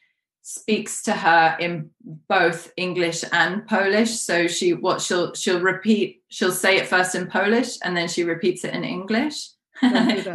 speaks 0.42 1.02
to 1.02 1.12
her 1.12 1.56
in 1.60 1.90
both 2.26 2.72
English 2.78 3.22
and 3.32 3.66
Polish. 3.66 4.18
So 4.18 4.48
she 4.48 4.72
what 4.72 5.02
she'll 5.02 5.34
she'll 5.34 5.60
repeat 5.60 6.22
she'll 6.28 6.52
say 6.52 6.78
it 6.78 6.86
first 6.86 7.14
in 7.14 7.26
Polish 7.26 7.76
and 7.82 7.96
then 7.96 8.08
she 8.08 8.24
repeats 8.24 8.64
it 8.64 8.72
in 8.72 8.82
English. 8.82 9.50
Do 9.80 9.90
no, 9.90 9.92
don't 9.94 10.14
do 10.14 10.34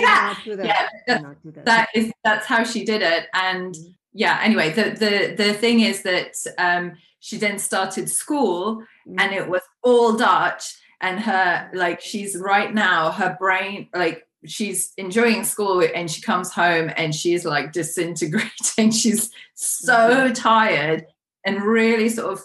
that. 0.00 0.40
Do 0.44 0.56
that. 0.56 0.66
Yeah, 0.66 0.88
that, 1.06 1.42
do 1.42 1.50
that. 1.52 1.64
that 1.64 1.88
is 1.94 2.12
that's 2.24 2.46
how 2.46 2.64
she 2.64 2.84
did 2.84 3.02
it. 3.02 3.26
And 3.32 3.74
mm-hmm. 3.74 3.90
yeah, 4.12 4.40
anyway, 4.42 4.72
the 4.72 4.90
the 4.90 5.34
the 5.36 5.54
thing 5.54 5.80
is 5.80 6.02
that 6.02 6.34
um, 6.58 6.92
she 7.20 7.36
then 7.36 7.58
started 7.58 8.08
school 8.08 8.76
mm-hmm. 8.76 9.18
and 9.18 9.32
it 9.32 9.48
was 9.48 9.62
all 9.82 10.16
Dutch. 10.16 10.76
And 11.00 11.20
her 11.20 11.70
like 11.74 12.00
she's 12.00 12.36
right 12.36 12.74
now 12.74 13.12
her 13.12 13.36
brain 13.38 13.88
like 13.94 14.26
she's 14.46 14.92
enjoying 14.96 15.44
school 15.44 15.82
and 15.94 16.10
she 16.10 16.20
comes 16.20 16.52
home 16.52 16.90
and 16.96 17.14
she's 17.14 17.44
like 17.44 17.72
disintegrating. 17.72 18.90
she's 18.90 19.30
so 19.54 19.94
mm-hmm. 19.94 20.32
tired 20.32 21.06
and 21.44 21.62
really 21.62 22.08
sort 22.08 22.32
of 22.32 22.42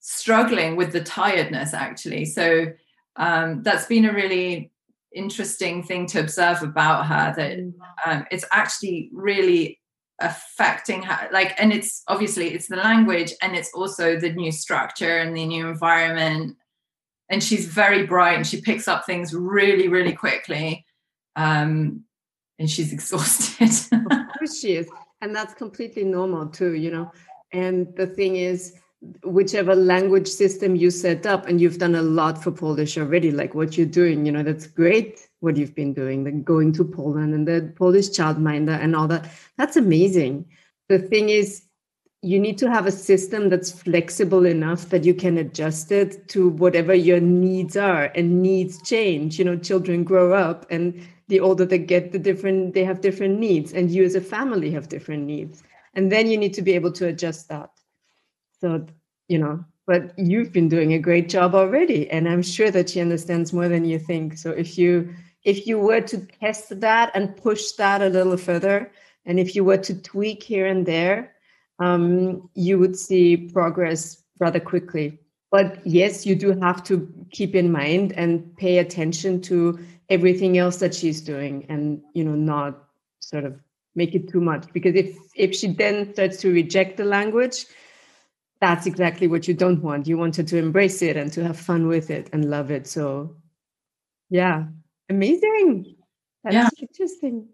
struggling 0.00 0.76
with 0.76 0.92
the 0.92 1.02
tiredness 1.02 1.72
actually. 1.74 2.24
So 2.24 2.72
um, 3.16 3.62
that's 3.62 3.86
been 3.86 4.04
a 4.04 4.12
really 4.12 4.71
interesting 5.14 5.82
thing 5.82 6.06
to 6.06 6.20
observe 6.20 6.62
about 6.62 7.06
her 7.06 7.34
that 7.36 7.58
mm-hmm. 7.58 8.10
um, 8.10 8.24
it's 8.30 8.44
actually 8.52 9.10
really 9.12 9.78
affecting 10.20 11.02
her 11.02 11.28
like 11.32 11.54
and 11.58 11.72
it's 11.72 12.02
obviously 12.06 12.54
it's 12.54 12.68
the 12.68 12.76
language 12.76 13.32
and 13.42 13.56
it's 13.56 13.72
also 13.74 14.18
the 14.18 14.32
new 14.32 14.52
structure 14.52 15.18
and 15.18 15.36
the 15.36 15.44
new 15.44 15.66
environment 15.66 16.56
and 17.28 17.42
she's 17.42 17.66
very 17.66 18.06
bright 18.06 18.36
and 18.36 18.46
she 18.46 18.60
picks 18.60 18.86
up 18.86 19.04
things 19.04 19.34
really 19.34 19.88
really 19.88 20.12
quickly 20.12 20.84
um, 21.36 22.04
and 22.58 22.70
she's 22.70 22.92
exhausted. 22.96 23.70
of 23.92 24.38
course 24.38 24.58
she 24.58 24.76
is, 24.76 24.88
and 25.20 25.34
that's 25.34 25.54
completely 25.54 26.04
normal 26.04 26.46
too, 26.46 26.74
you 26.74 26.90
know. 26.90 27.10
And 27.52 27.94
the 27.96 28.06
thing 28.06 28.36
is, 28.36 28.74
whichever 29.24 29.74
language 29.74 30.28
system 30.28 30.76
you 30.76 30.90
set 30.90 31.26
up, 31.26 31.46
and 31.46 31.60
you've 31.60 31.78
done 31.78 31.94
a 31.94 32.02
lot 32.02 32.42
for 32.42 32.50
Polish 32.50 32.96
already, 32.96 33.30
like 33.30 33.54
what 33.54 33.76
you're 33.76 33.86
doing, 33.86 34.26
you 34.26 34.32
know, 34.32 34.42
that's 34.42 34.66
great. 34.66 35.28
What 35.40 35.56
you've 35.56 35.74
been 35.74 35.92
doing, 35.92 36.24
like 36.24 36.44
going 36.44 36.72
to 36.74 36.84
Poland 36.84 37.34
and 37.34 37.48
the 37.48 37.72
Polish 37.76 38.10
childminder 38.10 38.80
and 38.80 38.94
all 38.94 39.08
that, 39.08 39.28
that's 39.58 39.76
amazing. 39.76 40.46
The 40.88 41.00
thing 41.00 41.30
is, 41.30 41.64
you 42.24 42.38
need 42.38 42.56
to 42.58 42.70
have 42.70 42.86
a 42.86 42.92
system 42.92 43.48
that's 43.48 43.72
flexible 43.72 44.46
enough 44.46 44.90
that 44.90 45.04
you 45.04 45.12
can 45.12 45.38
adjust 45.38 45.90
it 45.90 46.28
to 46.28 46.50
whatever 46.50 46.94
your 46.94 47.18
needs 47.18 47.76
are 47.76 48.12
and 48.14 48.40
needs 48.40 48.80
change 48.82 49.40
you 49.40 49.44
know 49.44 49.56
children 49.56 50.04
grow 50.04 50.32
up 50.32 50.64
and 50.70 51.04
the 51.26 51.40
older 51.40 51.64
they 51.64 51.78
get 51.78 52.12
the 52.12 52.20
different 52.20 52.74
they 52.74 52.84
have 52.84 53.00
different 53.00 53.40
needs 53.40 53.72
and 53.72 53.90
you 53.90 54.04
as 54.04 54.14
a 54.14 54.20
family 54.20 54.70
have 54.70 54.88
different 54.88 55.24
needs 55.24 55.64
and 55.94 56.12
then 56.12 56.30
you 56.30 56.36
need 56.36 56.54
to 56.54 56.62
be 56.62 56.74
able 56.74 56.92
to 56.92 57.08
adjust 57.08 57.48
that 57.48 57.71
so 58.62 58.86
you 59.28 59.38
know 59.38 59.64
but 59.86 60.16
you've 60.16 60.52
been 60.52 60.68
doing 60.68 60.92
a 60.94 61.04
great 61.08 61.28
job 61.28 61.54
already 61.54 62.08
and 62.10 62.28
i'm 62.28 62.42
sure 62.42 62.70
that 62.70 62.88
she 62.88 63.00
understands 63.00 63.52
more 63.52 63.68
than 63.68 63.84
you 63.84 63.98
think 63.98 64.38
so 64.38 64.50
if 64.50 64.78
you 64.78 65.12
if 65.44 65.66
you 65.66 65.78
were 65.78 66.00
to 66.00 66.18
test 66.40 66.80
that 66.80 67.10
and 67.14 67.36
push 67.36 67.72
that 67.72 68.00
a 68.00 68.08
little 68.08 68.36
further 68.36 68.90
and 69.26 69.40
if 69.40 69.56
you 69.56 69.64
were 69.64 69.82
to 69.88 69.94
tweak 70.02 70.42
here 70.42 70.66
and 70.66 70.86
there 70.86 71.32
um, 71.82 72.48
you 72.54 72.78
would 72.78 72.96
see 72.96 73.36
progress 73.36 74.22
rather 74.38 74.60
quickly. 74.60 75.18
But 75.50 75.84
yes, 75.86 76.24
you 76.24 76.34
do 76.34 76.58
have 76.60 76.82
to 76.84 77.08
keep 77.30 77.54
in 77.54 77.70
mind 77.70 78.12
and 78.12 78.56
pay 78.56 78.78
attention 78.78 79.40
to 79.42 79.78
everything 80.08 80.58
else 80.58 80.78
that 80.78 80.94
she's 80.94 81.20
doing 81.20 81.66
and, 81.68 82.00
you 82.14 82.24
know, 82.24 82.34
not 82.34 82.84
sort 83.20 83.44
of 83.44 83.60
make 83.94 84.14
it 84.14 84.30
too 84.30 84.40
much. 84.40 84.66
Because 84.72 84.94
if, 84.94 85.16
if 85.36 85.54
she 85.54 85.68
then 85.68 86.12
starts 86.14 86.38
to 86.38 86.52
reject 86.52 86.96
the 86.96 87.04
language, 87.04 87.66
that's 88.62 88.86
exactly 88.86 89.26
what 89.26 89.48
you 89.48 89.54
don't 89.54 89.82
want. 89.82 90.06
You 90.06 90.16
wanted 90.16 90.46
to 90.46 90.56
embrace 90.56 91.02
it 91.02 91.16
and 91.16 91.32
to 91.32 91.42
have 91.42 91.58
fun 91.58 91.88
with 91.88 92.10
it 92.10 92.30
and 92.32 92.48
love 92.48 92.70
it. 92.70 92.86
So, 92.86 93.34
yeah, 94.30 94.66
amazing. 95.08 95.96
That's 96.44 96.54
yeah. 96.54 96.68
interesting. 96.80 97.48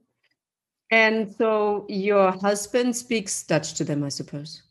And 0.90 1.34
so 1.34 1.86
your 1.88 2.30
husband 2.32 2.94
speaks 2.94 3.42
Dutch 3.42 3.72
to 3.74 3.84
them, 3.84 4.04
I 4.04 4.10
suppose. 4.10 4.62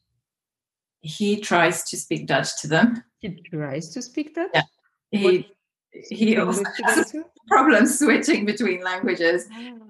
He 1.01 1.41
tries 1.41 1.83
to 1.89 1.97
speak 1.97 2.27
Dutch 2.27 2.61
to 2.61 2.67
them. 2.67 3.03
He 3.17 3.41
tries 3.49 3.89
to 3.95 4.01
speak 4.03 4.35
Dutch. 4.35 4.51
Yeah. 4.53 4.61
He 5.09 5.23
what, 5.23 5.45
he 5.91 6.37
also 6.37 6.63
has 6.83 7.15
problems 7.47 7.97
switching 7.97 8.45
between 8.45 8.83
languages. 8.83 9.47
Oh, 9.51 9.57
okay. 9.57 9.86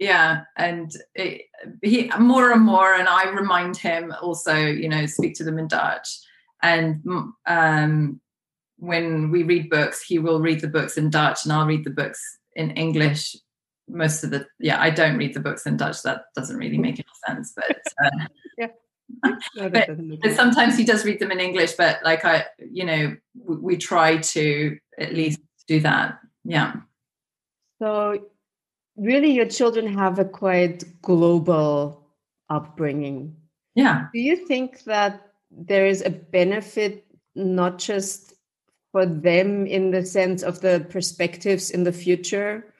Yeah, 0.00 0.42
and 0.56 0.90
it, 1.14 1.42
he 1.82 2.10
more 2.18 2.50
and 2.52 2.62
more, 2.62 2.94
and 2.94 3.06
I 3.06 3.28
remind 3.30 3.76
him 3.76 4.12
also, 4.20 4.56
you 4.56 4.88
know, 4.88 5.06
speak 5.06 5.34
to 5.36 5.44
them 5.44 5.58
in 5.58 5.68
Dutch. 5.68 6.08
And 6.62 7.02
um, 7.46 8.20
when 8.78 9.30
we 9.30 9.42
read 9.42 9.70
books, 9.70 10.02
he 10.02 10.18
will 10.18 10.40
read 10.40 10.60
the 10.60 10.68
books 10.68 10.96
in 10.96 11.10
Dutch, 11.10 11.44
and 11.44 11.52
I'll 11.52 11.66
read 11.66 11.84
the 11.84 11.90
books 11.90 12.20
in 12.56 12.70
English 12.72 13.36
most 13.92 14.22
of 14.22 14.30
the 14.30 14.46
yeah 14.60 14.80
i 14.80 14.88
don't 14.88 15.16
read 15.16 15.34
the 15.34 15.40
books 15.40 15.66
in 15.66 15.76
dutch. 15.76 16.04
That 16.04 16.26
doesn't 16.36 16.56
really 16.56 16.78
make 16.78 17.00
any 17.00 17.08
sense 17.26 17.52
but 17.56 17.76
uh, 18.04 18.26
yeah. 18.56 18.68
But, 19.56 19.88
but, 20.22 20.36
sometimes 20.36 20.78
he 20.78 20.84
does 20.84 21.04
read 21.04 21.18
them 21.18 21.32
in 21.32 21.40
english 21.40 21.72
but 21.72 21.98
like 22.04 22.24
i 22.24 22.44
you 22.60 22.84
know 22.84 23.16
we, 23.34 23.56
we 23.56 23.76
try 23.76 24.18
to 24.18 24.78
at 25.00 25.14
least 25.14 25.40
do 25.70 25.80
that. 25.80 26.18
Yeah. 26.44 26.74
So 27.80 28.26
really 29.00 29.32
your 29.32 29.46
children 29.46 29.86
have 29.86 30.18
a 30.18 30.24
quite 30.24 30.84
global 31.02 32.06
upbringing. 32.48 33.36
Yeah. 33.74 34.06
Do 34.12 34.20
you 34.20 34.36
think 34.46 34.84
that 34.84 35.32
there 35.50 35.86
is 35.86 36.02
a 36.02 36.10
benefit 36.10 37.06
not 37.34 37.78
just 37.78 38.34
for 38.92 39.06
them 39.06 39.66
in 39.66 39.90
the 39.90 40.04
sense 40.04 40.42
of 40.42 40.60
the 40.60 40.86
perspectives 40.90 41.70
in 41.70 41.84
the 41.84 41.92
future 41.92 42.70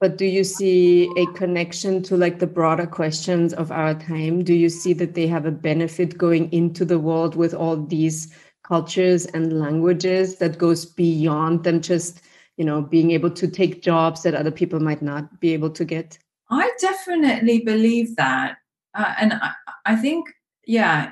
but 0.00 0.16
do 0.16 0.24
you 0.24 0.44
see 0.44 1.12
a 1.18 1.26
connection 1.34 2.02
to 2.04 2.16
like 2.16 2.38
the 2.38 2.46
broader 2.46 2.86
questions 2.86 3.52
of 3.52 3.70
our 3.70 3.92
time? 3.92 4.42
Do 4.42 4.54
you 4.54 4.70
see 4.70 4.94
that 4.94 5.12
they 5.12 5.26
have 5.26 5.44
a 5.44 5.50
benefit 5.50 6.16
going 6.16 6.50
into 6.52 6.86
the 6.86 6.98
world 6.98 7.36
with 7.36 7.52
all 7.52 7.76
these 7.76 8.34
cultures 8.64 9.26
and 9.26 9.60
languages 9.60 10.36
that 10.36 10.56
goes 10.56 10.86
beyond 10.86 11.64
them 11.64 11.82
just 11.82 12.22
you 12.60 12.66
know 12.66 12.82
being 12.82 13.10
able 13.10 13.30
to 13.30 13.48
take 13.48 13.82
jobs 13.82 14.22
that 14.22 14.34
other 14.34 14.50
people 14.50 14.80
might 14.80 15.02
not 15.02 15.40
be 15.40 15.54
able 15.54 15.70
to 15.70 15.84
get? 15.84 16.18
I 16.50 16.70
definitely 16.80 17.60
believe 17.60 18.16
that. 18.16 18.58
Uh, 18.94 19.14
and 19.18 19.32
I, 19.34 19.52
I 19.86 19.96
think 19.96 20.28
yeah 20.66 21.10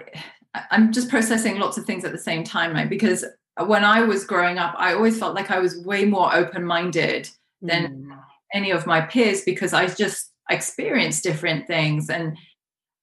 i'm 0.70 0.92
just 0.92 1.08
processing 1.08 1.58
lots 1.58 1.78
of 1.78 1.84
things 1.84 2.04
at 2.04 2.12
the 2.12 2.18
same 2.18 2.42
time 2.42 2.74
right? 2.74 2.90
Because 2.90 3.24
when 3.66 3.84
i 3.84 4.00
was 4.02 4.24
growing 4.24 4.58
up 4.58 4.74
i 4.76 4.92
always 4.92 5.18
felt 5.18 5.34
like 5.34 5.50
i 5.50 5.58
was 5.58 5.82
way 5.84 6.04
more 6.04 6.34
open-minded 6.34 7.30
than 7.62 7.82
mm. 7.88 8.18
any 8.52 8.70
of 8.70 8.87
my 8.87 9.00
peers 9.00 9.42
because 9.42 9.72
I 9.72 9.87
just 9.87 10.32
experienced 10.50 11.22
different 11.22 11.66
things. 11.66 12.08
And 12.08 12.37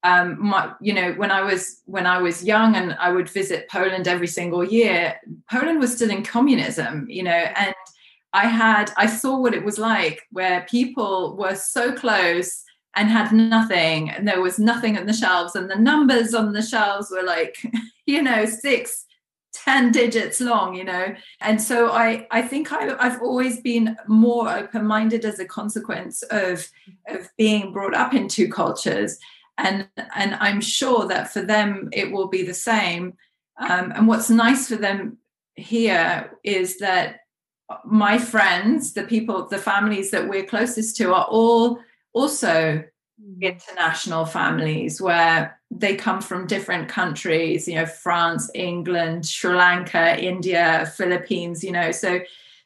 um, 0.04 0.38
my, 0.40 0.72
you 0.82 0.94
know 0.94 1.14
when 1.14 1.32
I 1.32 1.42
was 1.42 1.82
when 1.86 2.06
I 2.06 2.20
was 2.20 2.44
young 2.44 2.76
and 2.76 2.94
I 3.00 3.10
would 3.12 3.28
visit 3.28 3.68
Poland 3.70 4.08
every 4.08 4.28
single 4.28 4.64
year 4.64 5.20
Poland 5.50 5.80
was 5.80 5.96
still 5.96 6.12
in 6.12 6.22
communism 6.22 7.08
you 7.10 7.24
know 7.24 7.32
and 7.32 7.74
I 8.36 8.48
had 8.48 8.92
I 8.98 9.08
saw 9.08 9.38
what 9.38 9.54
it 9.54 9.64
was 9.64 9.80
like 9.80 10.24
where 10.32 10.68
people 10.70 11.38
were 11.38 11.56
so 11.56 11.94
close 11.94 12.64
and 12.94 13.10
had 13.10 13.32
nothing 13.32 14.10
and 14.10 14.28
there 14.28 14.42
was 14.42 14.60
nothing 14.60 14.98
on 14.98 15.06
the 15.06 15.14
shelves 15.14 15.56
and 15.56 15.72
the 15.72 15.78
numbers 15.78 16.34
on 16.34 16.52
the 16.52 16.62
shelves 16.62 17.10
were 17.10 17.24
like 17.24 17.58
you 18.06 18.22
know 18.22 18.46
six, 18.46 19.06
ten 19.54 19.90
digits 19.90 20.42
long 20.42 20.76
you 20.76 20.84
know? 20.84 21.16
And 21.40 21.62
so 21.62 21.92
i 21.92 22.28
i 22.30 22.42
think 22.42 22.74
I, 22.74 22.94
i've 23.00 23.22
always 23.22 23.62
been 23.62 23.96
more 24.08 24.50
open-minded 24.50 25.24
as 25.24 25.40
a 25.40 25.46
consequence 25.46 26.22
of 26.24 26.68
of 27.08 27.30
being 27.38 27.72
brought 27.72 27.96
up 27.96 28.14
in 28.14 28.28
two 28.28 28.50
cultures. 28.50 29.18
And 29.58 29.88
and 30.14 30.36
i'm 30.42 30.60
sure 30.60 31.08
that 31.08 31.32
for 31.32 31.42
them 31.42 31.88
it 31.94 32.12
will 32.12 32.28
be 32.28 32.44
the 32.44 32.60
same. 32.72 33.14
Um, 33.58 33.94
and 33.96 34.10
what's 34.10 34.30
nice 34.30 34.68
for 34.68 34.76
them 34.76 35.20
here 35.56 36.38
is 36.44 36.80
that 36.80 37.22
my 37.86 38.18
friends 38.18 38.94
the 38.94 39.04
people 39.04 39.48
the 39.48 39.58
families 39.58 40.12
that 40.12 40.28
we're 40.30 40.46
closest 40.46 40.96
to 40.96 41.14
are 41.14 41.26
all 41.26 41.80
also 42.14 42.84
mm. 43.22 43.42
international 43.42 44.26
families 44.26 45.02
where 45.02 45.60
they 45.72 45.96
come 45.96 46.22
from 46.22 46.46
different 46.46 46.88
countries 46.88 47.68
you 47.68 47.76
know 47.76 47.86
france 47.86 48.52
england 48.54 49.26
sri 49.26 49.54
lanka 49.54 50.24
india 50.24 50.92
philippines 50.96 51.64
you 51.64 51.72
know 51.72 51.92
so 51.92 52.20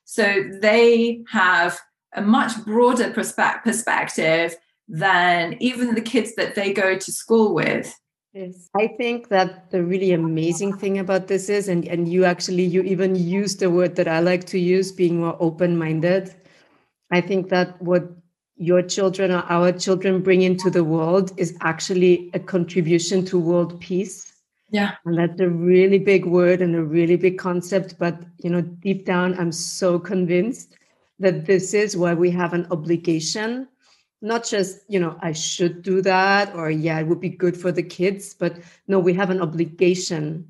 so 0.03 0.43
they 0.59 1.21
have 1.29 1.79
a 2.13 2.21
much 2.21 2.63
broader 2.65 3.11
perspe- 3.11 3.63
perspective 3.63 4.55
than 4.87 5.55
even 5.59 5.93
the 5.93 6.01
kids 6.01 6.33
that 6.35 6.55
they 6.55 6.73
go 6.73 6.97
to 6.97 7.11
school 7.11 7.53
with. 7.53 7.95
Yes. 8.33 8.69
I 8.75 8.87
think 8.87 9.29
that 9.29 9.71
the 9.71 9.83
really 9.83 10.11
amazing 10.11 10.77
thing 10.77 10.99
about 10.99 11.27
this 11.27 11.49
is, 11.49 11.67
and, 11.67 11.85
and 11.87 12.07
you 12.07 12.25
actually, 12.25 12.63
you 12.63 12.83
even 12.83 13.15
use 13.15 13.55
the 13.55 13.71
word 13.71 13.95
that 13.95 14.07
I 14.07 14.19
like 14.19 14.45
to 14.47 14.59
use, 14.59 14.91
being 14.91 15.19
more 15.19 15.35
open 15.39 15.77
minded. 15.77 16.35
I 17.11 17.21
think 17.21 17.49
that 17.49 17.81
what 17.81 18.07
your 18.55 18.83
children 18.83 19.31
or 19.31 19.43
our 19.49 19.71
children 19.71 20.21
bring 20.21 20.43
into 20.43 20.69
the 20.69 20.83
world 20.83 21.31
is 21.37 21.57
actually 21.61 22.29
a 22.33 22.39
contribution 22.39 23.25
to 23.25 23.39
world 23.39 23.79
peace. 23.79 24.31
Yeah. 24.69 24.91
And 25.05 25.17
that's 25.17 25.39
a 25.39 25.49
really 25.49 25.97
big 25.97 26.25
word 26.25 26.61
and 26.61 26.75
a 26.75 26.83
really 26.83 27.15
big 27.15 27.39
concept. 27.39 27.97
But, 27.97 28.21
you 28.37 28.51
know, 28.51 28.61
deep 28.61 29.05
down, 29.05 29.39
I'm 29.39 29.51
so 29.51 29.97
convinced 29.97 30.75
that 31.17 31.47
this 31.47 31.73
is 31.73 31.97
why 31.97 32.13
we 32.13 32.29
have 32.31 32.53
an 32.53 32.67
obligation 32.69 33.67
not 34.21 34.45
just 34.45 34.79
you 34.87 34.99
know 34.99 35.17
i 35.21 35.31
should 35.31 35.81
do 35.81 36.01
that 36.01 36.53
or 36.55 36.69
yeah 36.69 36.99
it 36.99 37.07
would 37.07 37.21
be 37.21 37.29
good 37.29 37.55
for 37.55 37.71
the 37.71 37.83
kids 37.83 38.33
but 38.33 38.57
no 38.87 38.99
we 38.99 39.13
have 39.13 39.29
an 39.29 39.41
obligation 39.41 40.45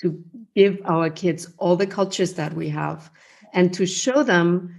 to 0.00 0.22
give 0.56 0.80
our 0.84 1.10
kids 1.10 1.52
all 1.58 1.76
the 1.76 1.86
cultures 1.86 2.34
that 2.34 2.54
we 2.54 2.68
have 2.68 3.10
and 3.52 3.72
to 3.74 3.86
show 3.86 4.22
them 4.22 4.74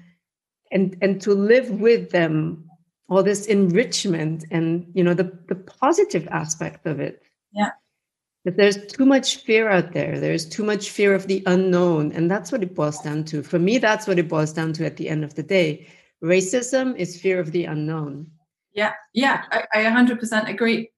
and 0.72 0.98
and 1.02 1.22
to 1.22 1.34
live 1.34 1.70
with 1.70 2.10
them 2.12 2.70
all 3.10 3.22
this 3.22 3.46
enrichment 3.46 4.46
and 4.52 4.90
you 4.94 5.04
know 5.04 5.14
the 5.14 5.32
the 5.48 5.56
positive 5.56 6.28
aspect 6.32 6.86
of 6.86 7.00
it. 7.00 7.22
Yeah. 7.52 7.72
That 8.46 8.58
there's 8.58 8.88
too 8.88 9.06
much 9.06 9.38
fear 9.38 9.70
out 9.70 9.92
there. 9.92 10.20
There's 10.20 10.48
too 10.48 10.64
much 10.64 10.90
fear 10.90 11.14
of 11.14 11.28
the 11.28 11.44
unknown. 11.46 12.12
And 12.14 12.32
that's 12.32 12.52
what 12.52 12.64
it 12.64 12.74
boils 12.74 13.00
down 13.00 13.26
to. 13.26 13.44
For 13.44 13.60
me 13.60 13.78
that's 13.78 14.08
what 14.08 14.18
it 14.18 14.30
boils 14.30 14.54
down 14.54 14.74
to 14.74 14.86
at 14.86 14.98
the 14.98 15.10
end 15.10 15.24
of 15.24 15.36
the 15.36 15.44
day 15.44 15.88
racism 16.24 16.96
is 16.98 17.20
fear 17.20 17.40
of 17.40 17.52
the 17.52 17.66
unknown. 17.66 18.28
Yeah, 18.74 18.94
yeah, 19.14 19.44
I, 19.52 19.66
I 19.74 19.84
100% 19.84 20.50
agree. 20.50 20.90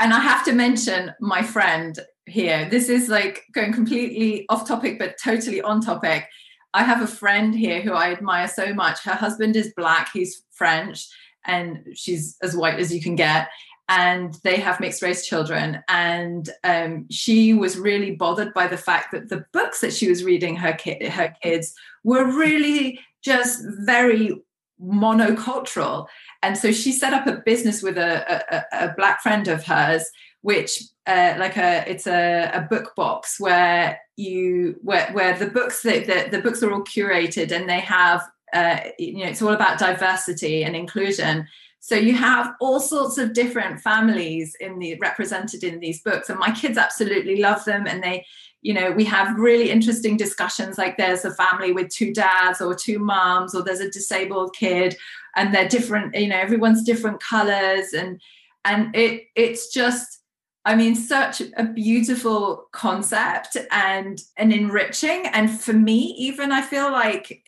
And 0.00 0.12
I 0.12 0.20
have 0.20 0.44
to 0.44 0.52
mention 0.52 1.12
my 1.20 1.42
friend 1.42 1.98
here. 2.26 2.68
This 2.68 2.88
is 2.88 3.08
like 3.08 3.44
going 3.52 3.72
completely 3.72 4.46
off 4.48 4.68
topic, 4.68 4.98
but 4.98 5.16
totally 5.22 5.60
on 5.60 5.80
topic. 5.80 6.28
I 6.74 6.84
have 6.84 7.02
a 7.02 7.06
friend 7.06 7.54
here 7.54 7.80
who 7.80 7.92
I 7.92 8.12
admire 8.12 8.48
so 8.48 8.74
much. 8.74 9.02
Her 9.02 9.14
husband 9.14 9.56
is 9.56 9.72
black, 9.76 10.10
he's 10.12 10.42
French, 10.52 11.08
and 11.46 11.84
she's 11.94 12.36
as 12.42 12.56
white 12.56 12.78
as 12.78 12.92
you 12.94 13.00
can 13.00 13.16
get. 13.16 13.48
And 13.88 14.34
they 14.44 14.56
have 14.56 14.80
mixed 14.80 15.00
race 15.00 15.26
children. 15.26 15.82
And 15.88 16.50
um, 16.62 17.06
she 17.10 17.54
was 17.54 17.78
really 17.78 18.14
bothered 18.14 18.52
by 18.52 18.66
the 18.66 18.76
fact 18.76 19.12
that 19.12 19.30
the 19.30 19.46
books 19.54 19.80
that 19.80 19.94
she 19.94 20.10
was 20.10 20.24
reading 20.24 20.56
her, 20.56 20.74
ki- 20.74 21.06
her 21.06 21.34
kids 21.42 21.72
were 22.04 22.26
really 22.26 23.00
just 23.22 23.64
very 23.80 24.38
monocultural. 24.82 26.06
And 26.42 26.56
so 26.56 26.72
she 26.72 26.92
set 26.92 27.12
up 27.12 27.26
a 27.26 27.42
business 27.44 27.82
with 27.82 27.98
a, 27.98 28.44
a, 28.54 28.86
a 28.86 28.94
black 28.96 29.20
friend 29.22 29.48
of 29.48 29.64
hers, 29.64 30.04
which 30.42 30.82
uh, 31.06 31.34
like 31.38 31.56
a 31.56 31.88
it's 31.90 32.06
a, 32.06 32.50
a 32.52 32.60
book 32.62 32.94
box 32.94 33.40
where 33.40 33.98
you 34.16 34.76
where 34.82 35.10
where 35.12 35.36
the 35.36 35.46
books 35.46 35.82
that 35.82 36.06
the, 36.06 36.28
the 36.30 36.42
books 36.42 36.62
are 36.62 36.72
all 36.72 36.82
curated 36.82 37.50
and 37.50 37.68
they 37.68 37.80
have 37.80 38.22
uh, 38.52 38.78
you 38.98 39.18
know 39.18 39.30
it's 39.30 39.42
all 39.42 39.52
about 39.52 39.78
diversity 39.78 40.64
and 40.64 40.76
inclusion. 40.76 41.46
So 41.80 41.94
you 41.94 42.14
have 42.14 42.54
all 42.60 42.80
sorts 42.80 43.18
of 43.18 43.32
different 43.32 43.80
families 43.80 44.56
in 44.60 44.78
the 44.78 44.96
represented 45.00 45.62
in 45.64 45.80
these 45.80 46.02
books, 46.02 46.28
and 46.28 46.38
my 46.38 46.50
kids 46.50 46.76
absolutely 46.76 47.40
love 47.40 47.64
them, 47.64 47.86
and 47.86 48.02
they 48.02 48.26
you 48.62 48.74
know 48.74 48.90
we 48.90 49.04
have 49.04 49.38
really 49.38 49.70
interesting 49.70 50.16
discussions 50.16 50.78
like 50.78 50.96
there's 50.96 51.24
a 51.24 51.34
family 51.34 51.72
with 51.72 51.88
two 51.88 52.12
dads 52.12 52.60
or 52.60 52.74
two 52.74 52.98
moms 52.98 53.54
or 53.54 53.62
there's 53.62 53.80
a 53.80 53.90
disabled 53.90 54.54
kid 54.54 54.96
and 55.36 55.54
they're 55.54 55.68
different 55.68 56.14
you 56.14 56.28
know 56.28 56.38
everyone's 56.38 56.82
different 56.82 57.20
colors 57.22 57.92
and 57.92 58.20
and 58.64 58.94
it 58.94 59.24
it's 59.36 59.72
just 59.72 60.22
i 60.64 60.74
mean 60.74 60.94
such 60.94 61.40
a 61.56 61.64
beautiful 61.64 62.66
concept 62.72 63.56
and 63.70 64.22
and 64.36 64.52
enriching 64.52 65.26
and 65.28 65.60
for 65.60 65.72
me 65.72 66.14
even 66.18 66.50
i 66.50 66.60
feel 66.60 66.90
like 66.90 67.42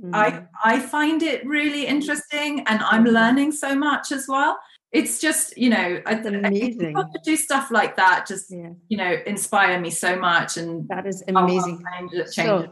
mm. 0.00 0.14
i 0.14 0.42
i 0.64 0.78
find 0.78 1.22
it 1.22 1.44
really 1.46 1.86
interesting 1.86 2.60
and 2.66 2.80
i'm 2.84 3.04
mm-hmm. 3.04 3.14
learning 3.14 3.52
so 3.52 3.74
much 3.74 4.12
as 4.12 4.26
well 4.28 4.56
it's 4.92 5.18
just 5.18 5.56
you 5.56 5.70
know 5.70 6.00
That's 6.04 6.26
amazing. 6.26 6.96
I, 6.96 7.02
to 7.02 7.20
do 7.24 7.36
stuff 7.36 7.70
like 7.70 7.96
that 7.96 8.26
just 8.26 8.50
yeah. 8.50 8.70
you 8.88 8.98
know 8.98 9.16
inspire 9.26 9.80
me 9.80 9.90
so 9.90 10.16
much 10.16 10.56
and 10.56 10.86
that 10.88 11.06
is 11.06 11.22
amazing. 11.28 11.82
change, 12.30 12.30
so 12.30 12.70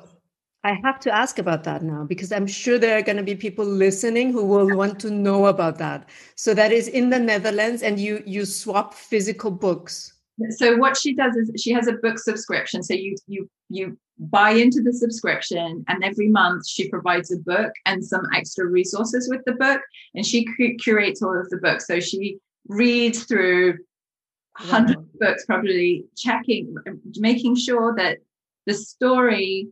i 0.62 0.74
have 0.84 1.00
to 1.00 1.14
ask 1.14 1.38
about 1.38 1.64
that 1.64 1.82
now 1.82 2.04
because 2.04 2.30
i'm 2.30 2.46
sure 2.46 2.78
there 2.78 2.98
are 2.98 3.02
going 3.02 3.16
to 3.16 3.22
be 3.22 3.34
people 3.34 3.64
listening 3.64 4.32
who 4.32 4.44
will 4.44 4.76
want 4.76 5.00
to 5.00 5.10
know 5.10 5.46
about 5.46 5.78
that. 5.78 6.08
So 6.34 6.52
that 6.54 6.72
is 6.72 6.88
in 6.88 7.10
the 7.10 7.18
netherlands 7.18 7.82
and 7.82 7.98
you 7.98 8.22
you 8.26 8.44
swap 8.44 8.94
physical 8.94 9.50
books 9.50 10.19
so 10.48 10.76
what 10.76 10.96
she 10.96 11.14
does 11.14 11.36
is 11.36 11.50
she 11.60 11.72
has 11.72 11.86
a 11.86 11.94
book 11.94 12.18
subscription. 12.18 12.82
So 12.82 12.94
you 12.94 13.16
you 13.26 13.48
you 13.68 13.98
buy 14.18 14.50
into 14.50 14.82
the 14.82 14.92
subscription 14.92 15.84
and 15.88 16.04
every 16.04 16.28
month 16.28 16.68
she 16.68 16.88
provides 16.88 17.32
a 17.32 17.38
book 17.38 17.72
and 17.86 18.04
some 18.04 18.22
extra 18.34 18.66
resources 18.66 19.28
with 19.30 19.40
the 19.46 19.52
book 19.52 19.80
and 20.14 20.26
she 20.26 20.46
curates 20.78 21.22
all 21.22 21.38
of 21.38 21.48
the 21.50 21.56
books. 21.58 21.86
So 21.86 22.00
she 22.00 22.38
reads 22.68 23.24
through 23.24 23.78
hundreds 24.54 25.00
of 25.00 25.18
books 25.18 25.44
probably 25.46 26.04
checking 26.16 26.74
making 27.16 27.56
sure 27.56 27.94
that 27.96 28.18
the 28.66 28.74
story 28.74 29.68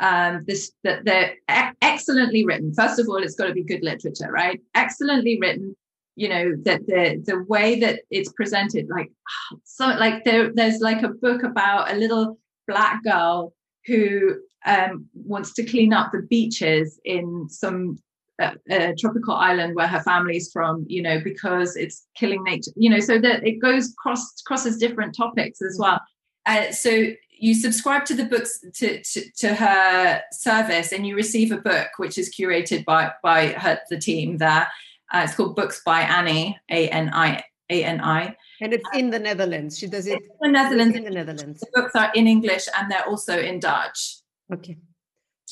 um 0.00 0.44
this 0.46 0.72
that 0.84 1.04
they're 1.04 1.34
excellently 1.80 2.44
written. 2.44 2.72
First 2.74 2.98
of 2.98 3.08
all 3.08 3.22
it's 3.22 3.34
got 3.34 3.46
to 3.46 3.52
be 3.52 3.64
good 3.64 3.82
literature 3.82 4.30
right? 4.30 4.60
Excellently 4.74 5.38
written 5.40 5.76
you 6.16 6.28
know 6.28 6.54
that 6.62 6.86
the 6.86 7.22
the 7.24 7.42
way 7.48 7.80
that 7.80 8.00
it's 8.10 8.32
presented 8.32 8.86
like 8.88 9.10
so 9.64 9.86
like 9.86 10.24
there 10.24 10.52
there's 10.54 10.80
like 10.80 11.02
a 11.02 11.08
book 11.08 11.42
about 11.42 11.90
a 11.92 11.96
little 11.96 12.38
black 12.66 13.02
girl 13.02 13.52
who 13.86 14.36
um, 14.64 15.06
wants 15.14 15.52
to 15.54 15.64
clean 15.64 15.92
up 15.92 16.12
the 16.12 16.22
beaches 16.22 17.00
in 17.04 17.48
some 17.48 17.98
uh, 18.40 18.52
uh, 18.70 18.92
tropical 18.98 19.34
island 19.34 19.74
where 19.74 19.86
her 19.86 20.00
family's 20.02 20.50
from, 20.52 20.84
you 20.88 21.02
know, 21.02 21.20
because 21.20 21.76
it's 21.76 22.06
killing 22.16 22.42
nature, 22.44 22.70
you 22.76 22.88
know, 22.88 23.00
so 23.00 23.18
that 23.18 23.46
it 23.46 23.58
goes 23.60 23.92
cross 23.98 24.40
crosses 24.46 24.78
different 24.78 25.14
topics 25.16 25.60
as 25.60 25.76
well. 25.78 26.00
Uh, 26.46 26.70
so 26.70 27.08
you 27.30 27.54
subscribe 27.54 28.04
to 28.04 28.14
the 28.14 28.24
books 28.24 28.64
to, 28.74 29.02
to, 29.02 29.30
to 29.36 29.54
her 29.54 30.22
service 30.32 30.92
and 30.92 31.06
you 31.06 31.16
receive 31.16 31.50
a 31.50 31.58
book 31.58 31.88
which 31.96 32.16
is 32.16 32.34
curated 32.34 32.84
by 32.84 33.10
by 33.22 33.48
her 33.48 33.78
the 33.90 33.98
team 33.98 34.38
there. 34.38 34.68
Uh, 35.12 35.22
it's 35.24 35.34
called 35.34 35.54
Books 35.54 35.82
by 35.84 36.00
Annie, 36.00 36.58
A 36.70 36.88
N 36.88 37.10
I 37.12 37.44
A 37.70 37.84
N 37.84 38.00
I. 38.00 38.36
And 38.60 38.72
it's 38.72 38.88
in 38.94 39.10
the 39.10 39.18
Netherlands. 39.18 39.78
She 39.78 39.86
does 39.86 40.06
it 40.06 40.14
in 40.14 40.28
the 40.40 40.48
Netherlands. 40.48 40.96
In 40.96 41.04
the 41.04 41.10
Netherlands. 41.10 41.60
The 41.60 41.66
books 41.74 41.94
are 41.94 42.10
in 42.14 42.26
English 42.26 42.68
and 42.78 42.90
they're 42.90 43.06
also 43.06 43.38
in 43.38 43.60
Dutch. 43.60 44.18
Okay. 44.52 44.76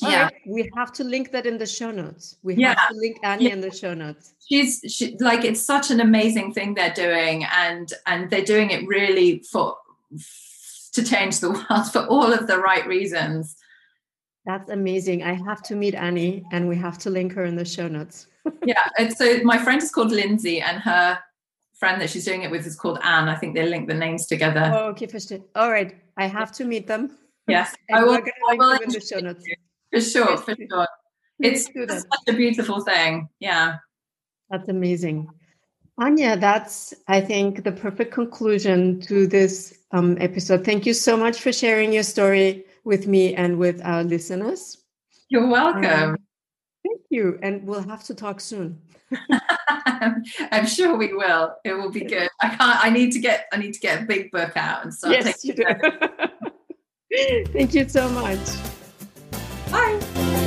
yeah. 0.01 0.23
Right. 0.23 0.33
We 0.47 0.71
have 0.75 0.93
to 0.93 1.03
link 1.03 1.31
that 1.31 1.45
in 1.45 1.57
the 1.57 1.65
show 1.65 1.91
notes. 1.91 2.37
We 2.41 2.55
yeah. 2.55 2.75
have 2.79 2.89
to 2.89 2.95
link 2.95 3.17
Annie 3.23 3.45
yeah. 3.45 3.53
in 3.53 3.61
the 3.61 3.71
show 3.71 3.93
notes. 3.93 4.33
She's 4.47 4.81
she, 4.87 5.17
like 5.19 5.43
it's 5.43 5.61
such 5.61 5.91
an 5.91 5.99
amazing 5.99 6.53
thing 6.53 6.73
they're 6.73 6.93
doing 6.93 7.43
and 7.43 7.91
and 8.07 8.29
they're 8.29 8.45
doing 8.45 8.71
it 8.71 8.87
really 8.87 9.43
for 9.51 9.75
to 10.93 11.03
change 11.03 11.39
the 11.39 11.51
world 11.69 11.91
for 11.91 12.05
all 12.07 12.31
of 12.33 12.47
the 12.47 12.57
right 12.57 12.87
reasons. 12.87 13.57
That's 14.45 14.69
amazing. 14.69 15.21
I 15.21 15.33
have 15.33 15.61
to 15.63 15.75
meet 15.75 15.93
Annie 15.93 16.43
and 16.51 16.67
we 16.67 16.75
have 16.77 16.97
to 16.99 17.09
link 17.09 17.33
her 17.33 17.43
in 17.43 17.55
the 17.55 17.65
show 17.65 17.87
notes. 17.87 18.27
Yeah. 18.65 18.87
And 18.97 19.13
so 19.15 19.43
my 19.43 19.57
friend 19.57 19.81
is 19.81 19.91
called 19.91 20.11
Lindsay 20.11 20.61
and 20.61 20.79
her 20.79 21.19
friend 21.81 21.99
that 21.99 22.11
she's 22.11 22.25
doing 22.25 22.43
it 22.43 22.51
with 22.51 22.65
is 22.65 22.75
called 22.75 22.99
Anne. 23.03 23.27
I 23.27 23.35
think 23.35 23.55
they 23.55 23.67
link 23.67 23.87
the 23.87 23.95
names 23.95 24.27
together. 24.27 24.71
Oh, 24.73 24.89
okay, 24.89 25.07
first. 25.07 25.33
All 25.55 25.71
right, 25.71 25.95
I 26.15 26.27
have 26.27 26.51
to 26.53 26.65
meet 26.65 26.87
them. 26.87 27.17
Yes, 27.47 27.75
I 27.93 28.03
will. 28.03 28.21
I 28.49 28.55
will 28.55 28.71
in 28.73 28.89
the 28.89 29.01
show 29.01 29.19
notes. 29.19 29.43
For 29.91 29.99
sure, 29.99 30.37
for 30.37 30.55
sure. 30.55 30.87
It's, 31.39 31.65
such 31.65 32.27
a 32.29 32.31
beautiful 32.31 32.79
thing. 32.79 33.27
Yeah, 33.41 33.75
that's 34.49 34.69
amazing. 34.69 35.27
Anya, 35.97 36.37
that's 36.37 36.93
I 37.09 37.19
think 37.19 37.65
the 37.65 37.73
perfect 37.73 38.13
conclusion 38.13 39.01
to 39.01 39.27
this 39.27 39.77
um, 39.91 40.17
episode. 40.21 40.63
Thank 40.63 40.85
you 40.85 40.93
so 40.93 41.17
much 41.17 41.41
for 41.41 41.51
sharing 41.51 41.91
your 41.91 42.03
story 42.03 42.63
with 42.85 43.05
me 43.05 43.35
and 43.35 43.57
with 43.57 43.81
our 43.83 44.01
listeners. 44.03 44.77
You're 45.27 45.47
welcome. 45.47 46.11
Um, 46.11 46.17
you, 47.11 47.37
and 47.41 47.65
we'll 47.65 47.83
have 47.83 48.03
to 48.05 48.15
talk 48.15 48.39
soon. 48.39 48.81
I'm 50.51 50.65
sure 50.65 50.95
we 50.95 51.13
will. 51.13 51.55
It 51.63 51.73
will 51.73 51.91
be 51.91 52.01
good. 52.01 52.29
I 52.41 52.49
can't. 52.49 52.85
I 52.85 52.89
need 52.89 53.11
to 53.11 53.19
get. 53.19 53.47
I 53.51 53.57
need 53.57 53.73
to 53.73 53.79
get 53.79 54.03
a 54.03 54.05
big 54.05 54.31
book 54.31 54.55
out 54.55 54.83
and 54.83 54.93
start. 54.93 55.13
Yes, 55.13 55.43
you 55.43 55.53
do. 55.53 55.65
Thank 57.53 57.73
you 57.73 57.87
so 57.87 58.09
much. 58.09 58.39
Bye. 59.69 60.40